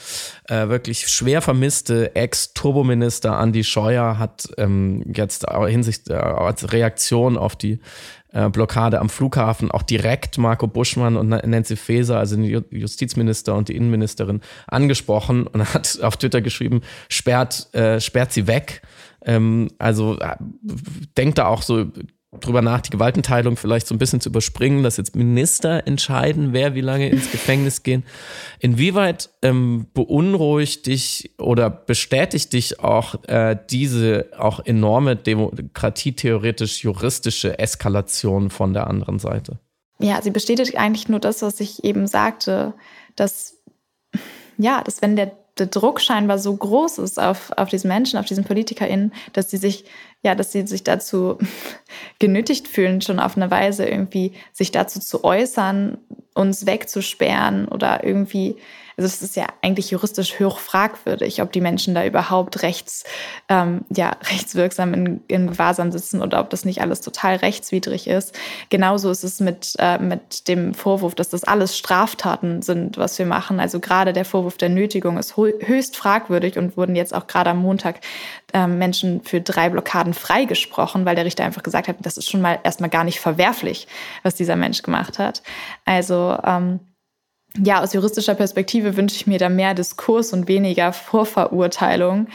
[0.49, 7.57] äh, wirklich schwer vermisste Ex-Turbominister Andy Scheuer hat ähm, jetzt hinsicht äh, als Reaktion auf
[7.57, 7.81] die
[8.33, 13.69] äh, Blockade am Flughafen auch direkt Marco Buschmann und Nancy Faeser, also den Justizminister und
[13.69, 18.83] die Innenministerin, angesprochen und hat auf Twitter geschrieben, sperrt, äh, sperrt sie weg.
[19.25, 20.37] Ähm, also äh,
[21.17, 21.87] denkt da auch so
[22.41, 26.75] drüber nach, die Gewaltenteilung vielleicht so ein bisschen zu überspringen, dass jetzt Minister entscheiden, wer
[26.75, 28.05] wie lange ins Gefängnis gehen.
[28.59, 38.49] Inwieweit ähm, beunruhigt dich oder bestätigt dich auch äh, diese auch enorme demokratietheoretisch juristische Eskalation
[38.49, 39.59] von der anderen Seite?
[39.99, 42.73] Ja, sie bestätigt eigentlich nur das, was ich eben sagte,
[43.15, 43.59] dass
[44.57, 48.25] ja, dass wenn der der Druck scheinbar so groß ist auf, auf diesen Menschen, auf
[48.25, 49.85] diesen PolitikerInnen, dass sie sich,
[50.23, 51.39] ja, dass sie sich dazu
[52.19, 55.99] genötigt fühlen, schon auf eine Weise irgendwie sich dazu zu äußern,
[56.35, 58.57] uns wegzusperren oder irgendwie
[58.97, 63.05] also es ist ja eigentlich juristisch hoch fragwürdig, ob die Menschen da überhaupt rechts,
[63.49, 68.39] ähm, ja, rechtswirksam in, in Gewahrsam sitzen oder ob das nicht alles total rechtswidrig ist.
[68.69, 73.27] Genauso ist es mit, äh, mit dem Vorwurf, dass das alles Straftaten sind, was wir
[73.27, 73.61] machen.
[73.61, 77.59] Also gerade der Vorwurf der Nötigung ist höchst fragwürdig und wurden jetzt auch gerade am
[77.59, 78.01] Montag
[78.53, 82.41] äh, Menschen für drei Blockaden freigesprochen, weil der Richter einfach gesagt hat, das ist schon
[82.41, 83.87] mal erstmal gar nicht verwerflich,
[84.23, 85.43] was dieser Mensch gemacht hat.
[85.85, 86.81] Also ähm,
[87.63, 92.29] ja, aus juristischer Perspektive wünsche ich mir da mehr Diskurs und weniger Vorverurteilung.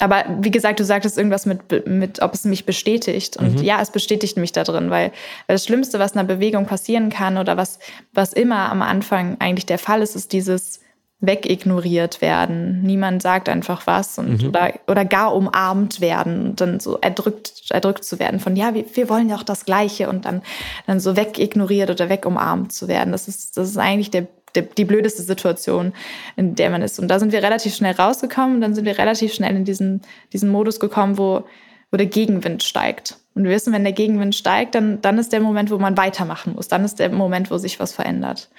[0.00, 3.36] Aber wie gesagt, du sagtest irgendwas mit, mit ob es mich bestätigt.
[3.36, 3.64] Und mhm.
[3.64, 5.12] ja, es bestätigt mich da drin, weil,
[5.46, 7.78] weil das Schlimmste, was einer Bewegung passieren kann oder was,
[8.12, 10.80] was immer am Anfang eigentlich der Fall ist, ist dieses
[11.20, 12.82] wegignoriert werden.
[12.82, 14.48] Niemand sagt einfach was und mhm.
[14.48, 18.84] oder, oder gar umarmt werden und dann so erdrückt, erdrückt zu werden von ja, wir,
[18.94, 20.40] wir wollen ja auch das Gleiche und dann,
[20.86, 23.12] dann so wegignoriert oder wegumarmt zu werden.
[23.12, 25.92] Das ist, das ist eigentlich der die, die blödeste Situation,
[26.36, 26.98] in der man ist.
[26.98, 30.02] Und da sind wir relativ schnell rausgekommen und dann sind wir relativ schnell in diesen,
[30.32, 31.44] diesen Modus gekommen, wo,
[31.90, 33.16] wo der Gegenwind steigt.
[33.34, 36.54] Und wir wissen, wenn der Gegenwind steigt, dann, dann ist der Moment, wo man weitermachen
[36.54, 36.68] muss.
[36.68, 38.50] Dann ist der Moment, wo sich was verändert.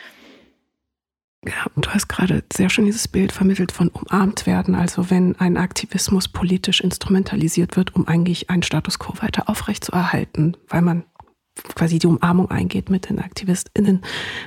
[1.44, 4.76] Ja, und du hast gerade sehr schön dieses Bild vermittelt von umarmt werden.
[4.76, 10.84] Also wenn ein Aktivismus politisch instrumentalisiert wird, um eigentlich einen Status quo weiter aufrechtzuerhalten, weil
[10.84, 11.04] man
[11.76, 14.02] quasi die Umarmung eingeht mit den AktivistInnen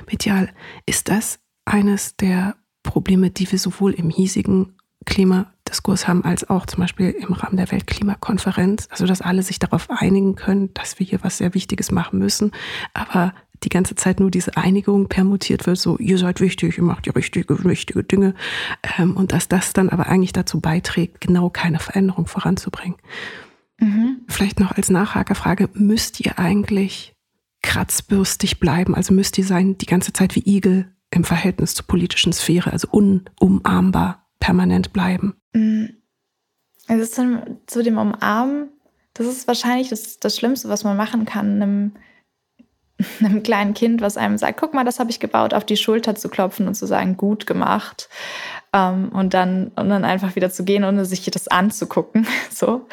[0.09, 0.49] medial,
[0.85, 6.81] ist das eines der Probleme, die wir sowohl im hiesigen Klimadiskurs haben, als auch zum
[6.81, 8.87] Beispiel im Rahmen der Weltklimakonferenz.
[8.89, 12.51] Also, dass alle sich darauf einigen können, dass wir hier was sehr Wichtiges machen müssen,
[12.93, 17.05] aber die ganze Zeit nur diese Einigung permutiert wird, so ihr seid wichtig, ihr macht
[17.05, 18.35] die richtige, wichtige Dinge
[18.97, 22.97] ähm, und dass das dann aber eigentlich dazu beiträgt, genau keine Veränderung voranzubringen.
[23.79, 24.21] Mhm.
[24.27, 27.15] Vielleicht noch als Nachhakerfrage, müsst ihr eigentlich
[27.61, 28.95] kratzbürstig bleiben?
[28.95, 32.87] Also müsst ihr sein die ganze Zeit wie Igel im Verhältnis zur politischen Sphäre, also
[32.91, 35.35] unumarmbar permanent bleiben?
[35.53, 35.97] Mhm.
[36.87, 37.23] Also
[37.65, 38.69] zu dem Umarmen,
[39.15, 41.91] das ist wahrscheinlich das, das Schlimmste, was man machen kann, einem,
[43.19, 46.15] einem kleinen Kind, was einem sagt, guck mal, das habe ich gebaut, auf die Schulter
[46.15, 48.09] zu klopfen und zu sagen, gut gemacht
[48.75, 52.27] ähm, und, dann, und dann einfach wieder zu gehen, ohne sich das anzugucken.
[52.51, 52.87] So.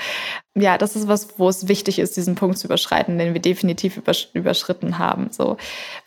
[0.54, 3.96] Ja, das ist was, wo es wichtig ist, diesen Punkt zu überschreiten, den wir definitiv
[3.96, 5.28] übersch überschritten haben.
[5.30, 5.56] So,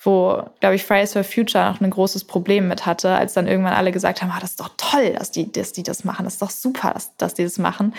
[0.04, 3.74] wo, glaube ich, Fridays for Future noch ein großes Problem mit hatte, als dann irgendwann
[3.74, 6.34] alle gesagt haben, ah, das ist doch toll, dass die, dass die das machen, das
[6.34, 7.94] ist doch super, dass, dass die das machen.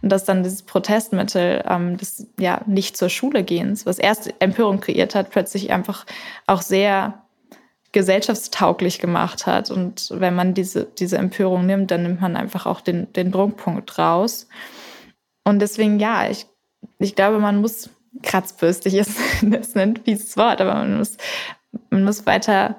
[0.00, 4.80] Und dass dann dieses Protestmittel ähm, des ja, nicht zur Schule gehens, was erst Empörung
[4.80, 6.06] kreiert hat, plötzlich einfach
[6.46, 7.21] auch sehr
[7.92, 9.70] gesellschaftstauglich gemacht hat.
[9.70, 13.98] Und wenn man diese, diese Empörung nimmt, dann nimmt man einfach auch den, den Druckpunkt
[13.98, 14.48] raus.
[15.44, 16.46] Und deswegen, ja, ich,
[16.98, 17.90] ich glaube, man muss,
[18.22, 21.16] kratzbürstig ist, das ein fieses Wort, aber man muss,
[21.90, 22.76] man muss weiter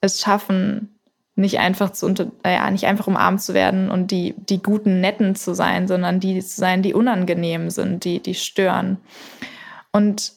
[0.00, 0.96] es schaffen,
[1.36, 5.34] nicht einfach zu unter, ja, nicht einfach umarmt zu werden und die, die guten, netten
[5.34, 8.98] zu sein, sondern die zu sein, die unangenehm sind, die, die stören.
[9.92, 10.32] Und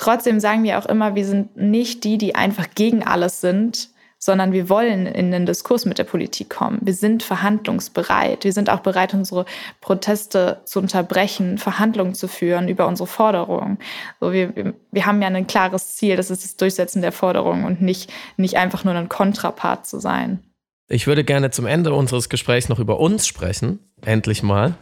[0.00, 3.90] trotzdem sagen wir auch immer, wir sind nicht die, die einfach gegen alles sind,
[4.22, 6.78] sondern wir wollen in den Diskurs mit der Politik kommen.
[6.82, 8.44] Wir sind verhandlungsbereit.
[8.44, 9.46] Wir sind auch bereit, unsere
[9.80, 13.78] Proteste zu unterbrechen, Verhandlungen zu führen über unsere Forderungen.
[14.20, 17.80] So, wir, wir, haben ja ein klares Ziel, das ist das Durchsetzen der Forderungen und
[17.80, 20.40] nicht, nicht einfach nur ein Kontrapart zu sein.
[20.88, 24.74] Ich würde gerne zum Ende unseres Gesprächs noch über uns sprechen, endlich mal,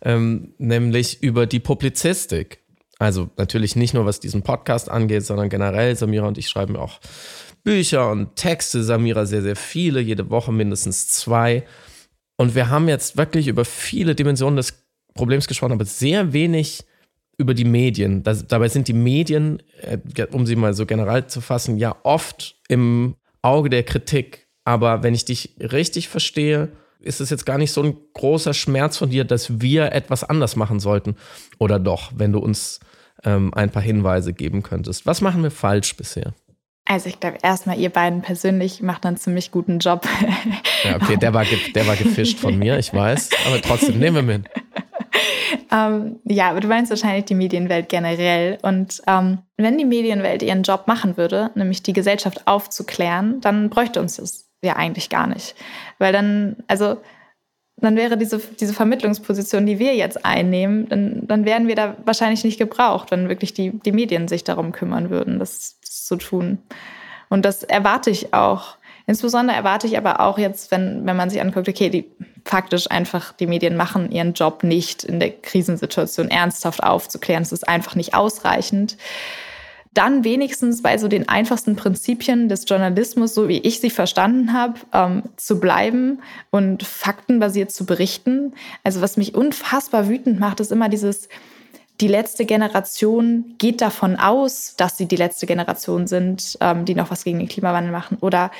[0.00, 2.65] ähm, nämlich über die Publizistik.
[2.98, 7.00] Also natürlich nicht nur was diesen Podcast angeht, sondern generell, Samira und ich schreiben auch
[7.62, 11.64] Bücher und Texte, Samira sehr, sehr viele, jede Woche mindestens zwei.
[12.36, 14.84] Und wir haben jetzt wirklich über viele Dimensionen des
[15.14, 16.84] Problems gesprochen, aber sehr wenig
[17.38, 18.22] über die Medien.
[18.22, 19.98] Das, dabei sind die Medien, äh,
[20.32, 24.48] um sie mal so generell zu fassen, ja oft im Auge der Kritik.
[24.64, 26.72] Aber wenn ich dich richtig verstehe,
[27.06, 30.56] ist es jetzt gar nicht so ein großer Schmerz von dir, dass wir etwas anders
[30.56, 31.16] machen sollten.
[31.58, 32.80] Oder doch, wenn du uns
[33.24, 35.06] ähm, ein paar Hinweise geben könntest.
[35.06, 36.34] Was machen wir falsch bisher?
[36.84, 40.06] Also ich glaube, erstmal ihr beiden persönlich macht einen ziemlich guten Job.
[40.84, 41.44] Ja, okay, der war,
[41.74, 43.30] der war gefischt von mir, ich weiß.
[43.46, 44.46] Aber trotzdem, nehmen wir mit.
[45.72, 48.58] Ähm, ja, aber du meinst wahrscheinlich die Medienwelt generell.
[48.62, 54.00] Und ähm, wenn die Medienwelt ihren Job machen würde, nämlich die Gesellschaft aufzuklären, dann bräuchte
[54.00, 55.54] uns das ja eigentlich gar nicht.
[55.98, 56.96] Weil dann, also
[57.78, 62.42] dann wäre diese, diese Vermittlungsposition, die wir jetzt einnehmen, dann, dann wären wir da wahrscheinlich
[62.42, 66.58] nicht gebraucht, wenn wirklich die, die Medien sich darum kümmern würden, das, zu tun.
[67.28, 68.76] Und das erwarte ich auch.
[69.06, 72.10] Insbesondere erwarte ich aber auch jetzt, wenn, wenn man sich anguckt, okay, die
[72.44, 77.42] faktisch einfach, die Medien machen ihren Job nicht in der Krisensituation ernsthaft aufzuklären.
[77.42, 78.96] Es ist einfach nicht ausreichend
[79.96, 84.74] dann wenigstens bei so den einfachsten Prinzipien des Journalismus, so wie ich sie verstanden habe,
[84.92, 86.20] ähm, zu bleiben
[86.50, 88.52] und faktenbasiert zu berichten.
[88.84, 91.28] Also was mich unfassbar wütend macht, ist immer dieses,
[92.00, 97.10] die letzte Generation geht davon aus, dass sie die letzte Generation sind, ähm, die noch
[97.10, 98.50] was gegen den Klimawandel machen oder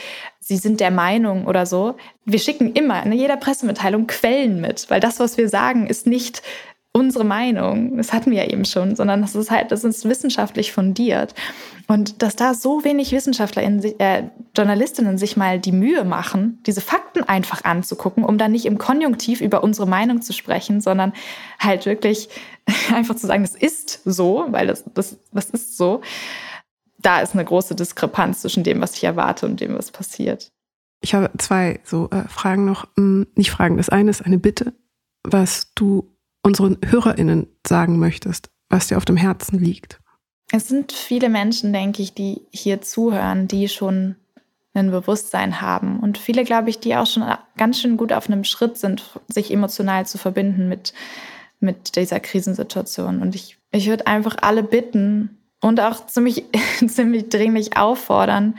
[0.41, 1.97] sie sind der Meinung oder so.
[2.24, 6.43] Wir schicken immer in jeder Pressemitteilung Quellen mit, weil das, was wir sagen, ist nicht
[6.97, 10.72] unsere Meinung, das hatten wir ja eben schon, sondern das ist halt, das ist wissenschaftlich
[10.72, 11.34] fundiert.
[11.88, 16.80] Und dass da so wenig Wissenschaftler, in, äh, Journalistinnen sich mal die Mühe machen, diese
[16.80, 21.12] Fakten einfach anzugucken, um dann nicht im Konjunktiv über unsere Meinung zu sprechen, sondern
[21.59, 22.30] halt wirklich
[22.94, 26.01] einfach zu sagen, das ist so, weil das, das, das ist so.
[26.97, 30.51] Da ist eine große Diskrepanz zwischen dem, was ich erwarte und dem, was passiert.
[31.03, 32.88] Ich habe zwei so äh, Fragen noch.
[32.97, 33.76] Hm, nicht Fragen.
[33.76, 34.72] Das eine ist eine Bitte,
[35.22, 36.16] was du
[36.47, 40.01] unseren HörerInnen sagen möchtest, was dir auf dem Herzen liegt?
[40.53, 44.14] Es sind viele Menschen, denke ich, die hier zuhören, die schon
[44.74, 45.99] ein Bewusstsein haben.
[45.99, 47.24] Und viele, glaube ich, die auch schon
[47.57, 50.94] ganz schön gut auf einem Schritt sind, sich emotional zu verbinden mit,
[51.59, 53.20] mit dieser Krisensituation.
[53.20, 56.44] Und ich, ich würde einfach alle bitten und auch ziemlich,
[56.86, 58.54] ziemlich dringlich auffordern,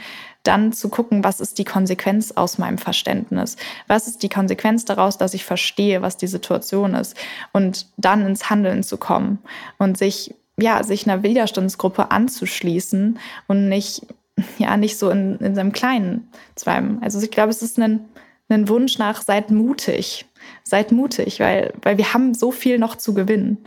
[0.48, 3.58] dann zu gucken, was ist die Konsequenz aus meinem Verständnis?
[3.88, 7.18] Was ist die Konsequenz daraus, dass ich verstehe, was die Situation ist?
[7.52, 9.40] Und dann ins Handeln zu kommen
[9.78, 14.08] und sich, ja, sich einer Widerstandsgruppe anzuschließen und nicht,
[14.58, 17.00] ja, nicht so in, in seinem Kleinen zu bleiben.
[17.02, 18.06] Also ich glaube, es ist ein,
[18.50, 20.26] ein Wunsch nach, seid mutig.
[20.64, 23.58] Seid mutig, weil, weil wir haben so viel noch zu gewinnen.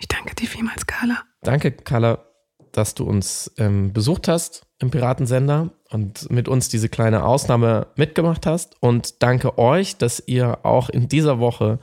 [0.00, 1.22] Ich danke dir vielmals, Carla.
[1.42, 2.24] Danke, Carla,
[2.72, 8.46] dass du uns ähm, besucht hast im Piratensender und mit uns diese kleine Ausnahme mitgemacht
[8.46, 8.76] hast.
[8.80, 11.80] Und danke euch, dass ihr auch in dieser Woche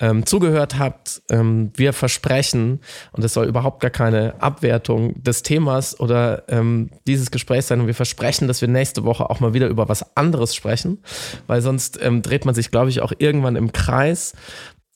[0.00, 1.22] ähm, zugehört habt.
[1.30, 2.80] Ähm, wir versprechen,
[3.12, 7.86] und es soll überhaupt gar keine Abwertung des Themas oder ähm, dieses Gesprächs sein, und
[7.86, 10.98] wir versprechen, dass wir nächste Woche auch mal wieder über was anderes sprechen,
[11.46, 14.32] weil sonst ähm, dreht man sich, glaube ich, auch irgendwann im Kreis.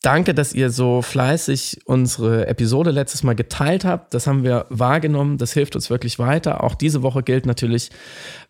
[0.02, 4.14] Danke, dass ihr so fleißig unsere Episode letztes Mal geteilt habt.
[4.14, 5.38] Das haben wir wahrgenommen.
[5.38, 6.62] Das hilft uns wirklich weiter.
[6.62, 7.90] Auch diese Woche gilt natürlich,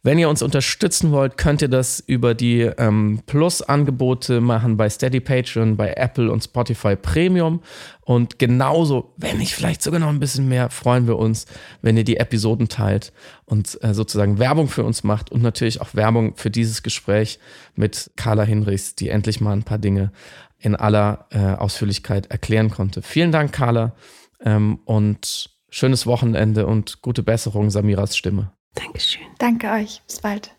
[0.03, 5.21] wenn ihr uns unterstützen wollt, könnt ihr das über die ähm, Plus-Angebote machen bei Steady
[5.21, 7.63] Patreon, bei Apple und Spotify Premium.
[8.03, 11.47] Und genauso, wenn nicht vielleicht sogar noch ein bisschen mehr, freuen wir uns,
[11.83, 13.13] wenn ihr die Episoden teilt
[13.47, 17.41] und äh, sozusagen Werbung für uns macht und natürlich auch Werbung für dieses Gespräch
[17.75, 20.13] mit Carla Hinrichs, die endlich mal ein paar Dinge
[20.59, 23.03] in aller äh, Ausführlichkeit erklären konnte.
[23.03, 23.95] Vielen Dank, Carla,
[24.41, 28.53] ähm, und schönes Wochenende und gute Besserung, Samiras Stimme.
[28.75, 29.27] Dankeschön.
[29.39, 30.03] Danke euch.
[30.07, 30.53] Bis bald.